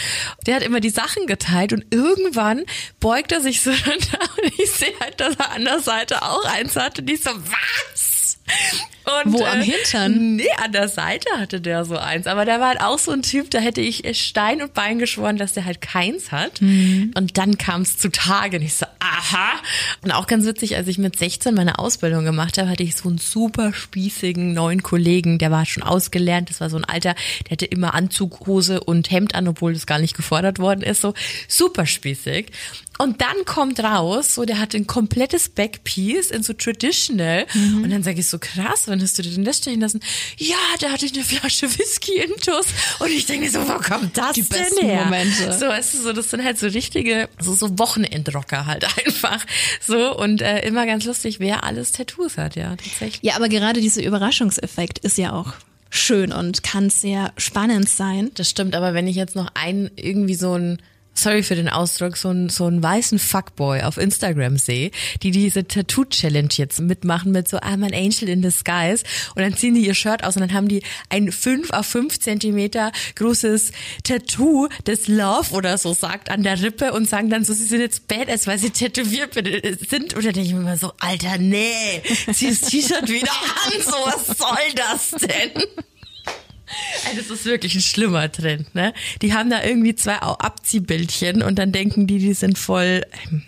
[0.46, 2.64] Der hat immer die Sachen geteilt und irgendwann
[3.00, 6.44] beugt er sich so runter und ich sehe halt, dass er an der Seite auch
[6.46, 8.07] eins hat und ich so, was?
[9.24, 10.36] Und, Wo, am Hintern?
[10.36, 12.26] Nee, an der Seite hatte der so eins.
[12.26, 15.38] Aber der war halt auch so ein Typ, da hätte ich Stein und Bein geschworen,
[15.38, 16.60] dass der halt keins hat.
[16.60, 17.12] Mhm.
[17.16, 19.60] Und dann kam es zu Tage und ich so, aha.
[20.02, 23.08] Und auch ganz witzig, als ich mit 16 meine Ausbildung gemacht habe, hatte ich so
[23.08, 27.14] einen super spießigen neuen Kollegen, der war schon ausgelernt, das war so ein Alter,
[27.46, 31.00] der hatte immer Anzug, Hose und Hemd an, obwohl das gar nicht gefordert worden ist,
[31.00, 31.14] so
[31.48, 32.52] super spießig.
[32.98, 37.46] Und dann kommt raus, so der hat ein komplettes Backpiece in so traditional.
[37.54, 37.84] Mhm.
[37.84, 40.00] Und dann sage ich so, krass, wann hast du dir denn das stechen lassen?
[40.36, 42.66] Ja, da hatte ich eine Flasche Whisky intus.
[42.98, 45.04] Und ich denke mir so, wo kommt das Die denn besten her?
[45.04, 45.58] Momente.
[45.58, 49.44] So, es ist so, das sind halt so richtige, so, so Wochenendrocker halt einfach.
[49.86, 53.20] So, und äh, immer ganz lustig, wer alles Tattoos hat, ja, tatsächlich.
[53.22, 55.54] Ja, aber gerade dieser Überraschungseffekt ist ja auch
[55.90, 58.30] schön und kann sehr spannend sein.
[58.34, 60.78] Das stimmt, aber wenn ich jetzt noch einen, irgendwie so ein,
[61.18, 64.90] sorry für den Ausdruck, so einen, so einen weißen Fuckboy auf Instagram sehe,
[65.22, 69.04] die diese Tattoo-Challenge jetzt mitmachen mit so, I'm an angel in disguise
[69.34, 72.20] und dann ziehen die ihr Shirt aus und dann haben die ein 5 auf 5
[72.20, 73.72] Zentimeter großes
[74.04, 77.80] Tattoo, das Love oder so sagt, an der Rippe und sagen dann so, sie sind
[77.80, 80.14] jetzt badass, weil sie tätowiert sind.
[80.14, 82.02] Und dann denke ich mir immer so, Alter, nee,
[82.32, 85.62] zieh das T-Shirt wieder an, so, was soll das denn?
[87.16, 88.92] Das ist wirklich ein schlimmer Trend, ne?
[89.22, 93.02] Die haben da irgendwie zwei Abziehbildchen und dann denken die, die sind voll.
[93.24, 93.42] ähm,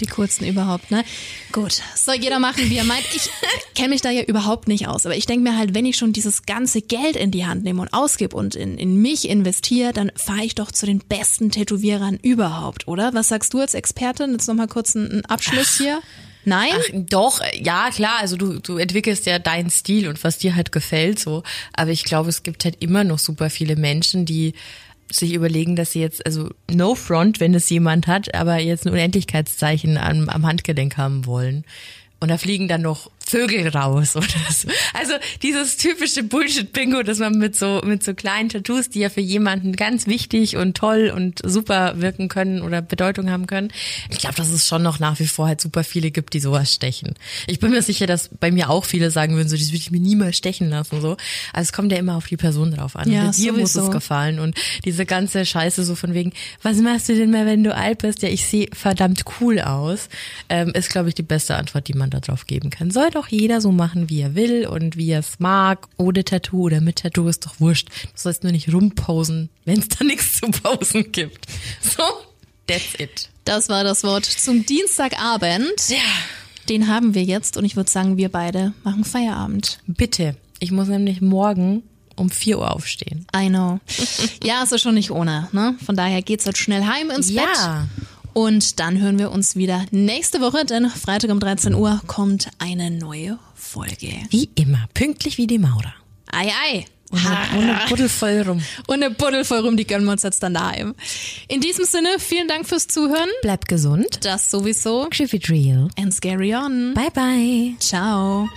[0.00, 1.04] Die kurzen überhaupt, ne?
[1.52, 3.04] Gut, soll jeder machen, wie er meint.
[3.14, 3.30] Ich
[3.74, 6.12] kenne mich da ja überhaupt nicht aus, aber ich denke mir halt, wenn ich schon
[6.12, 10.12] dieses ganze Geld in die Hand nehme und ausgebe und in, in mich investiere, dann
[10.14, 13.14] fahre ich doch zu den besten Tätowierern überhaupt, oder?
[13.14, 14.32] Was sagst du als Expertin?
[14.32, 16.00] Jetzt nochmal kurz einen, einen Abschluss hier.
[16.46, 16.70] Nein?
[16.74, 20.54] Ach, doch, äh, ja, klar, also du, du entwickelst ja deinen Stil und was dir
[20.54, 21.42] halt gefällt so.
[21.72, 24.54] Aber ich glaube, es gibt halt immer noch super viele Menschen, die
[25.10, 28.92] sich überlegen, dass sie jetzt, also no front, wenn es jemand hat, aber jetzt ein
[28.92, 31.64] Unendlichkeitszeichen am, am Handgelenk haben wollen.
[32.20, 34.68] Und da fliegen dann noch Vögel raus oder so.
[34.94, 39.20] Also dieses typische Bullshit-Bingo, dass man mit so, mit so kleinen Tattoos, die ja für
[39.20, 43.72] jemanden ganz wichtig und toll und super wirken können oder Bedeutung haben können.
[44.10, 46.72] Ich glaube, dass es schon noch nach wie vor halt super viele gibt, die sowas
[46.72, 47.14] stechen.
[47.48, 49.90] Ich bin mir sicher, dass bei mir auch viele sagen würden, so, das würde ich
[49.90, 51.16] mir niemals stechen lassen, so.
[51.52, 53.10] Also es kommt ja immer auf die Person drauf an.
[53.10, 57.16] Ja, Dir muss es gefallen und diese ganze Scheiße so von wegen, was machst du
[57.16, 58.22] denn mal, wenn du alt bist?
[58.22, 60.08] Ja, ich sehe verdammt cool aus,
[60.48, 62.92] ähm, ist, glaube ich, die beste Antwort, die man darauf geben kann.
[62.92, 65.88] Soll doch jeder so machen, wie er will und wie er es mag.
[65.96, 67.88] Ohne Tattoo oder mit Tattoo ist doch wurscht.
[67.88, 71.46] Du sollst nur nicht rumposen, wenn es da nichts zu posen gibt.
[71.80, 72.02] So,
[72.66, 73.30] that's it.
[73.44, 75.88] Das war das Wort zum Dienstagabend.
[75.88, 75.96] Ja.
[76.68, 79.78] Den haben wir jetzt und ich würde sagen, wir beide machen Feierabend.
[79.86, 80.36] Bitte.
[80.58, 81.82] Ich muss nämlich morgen
[82.16, 83.26] um 4 Uhr aufstehen.
[83.34, 83.78] I know.
[84.42, 85.74] Ja, ist ja schon nicht ohne, ne?
[85.84, 87.44] Von daher geht's jetzt schnell heim ins Bett.
[88.36, 92.90] Und dann hören wir uns wieder nächste Woche, denn Freitag um 13 Uhr kommt eine
[92.90, 94.12] neue Folge.
[94.28, 95.94] Wie immer, pünktlich wie die Maurer.
[96.30, 96.84] Ei, ei.
[97.10, 98.62] Und eine Buddel voll rum.
[98.88, 100.94] Und eine Buddel voll rum, die gönnen wir uns jetzt dann daheim.
[101.48, 103.30] In diesem Sinne, vielen Dank fürs Zuhören.
[103.40, 104.18] Bleib gesund.
[104.20, 105.06] Das sowieso.
[105.08, 105.88] Keep it real.
[105.96, 106.92] And scary on.
[106.92, 107.74] Bye bye.
[107.78, 108.50] Ciao.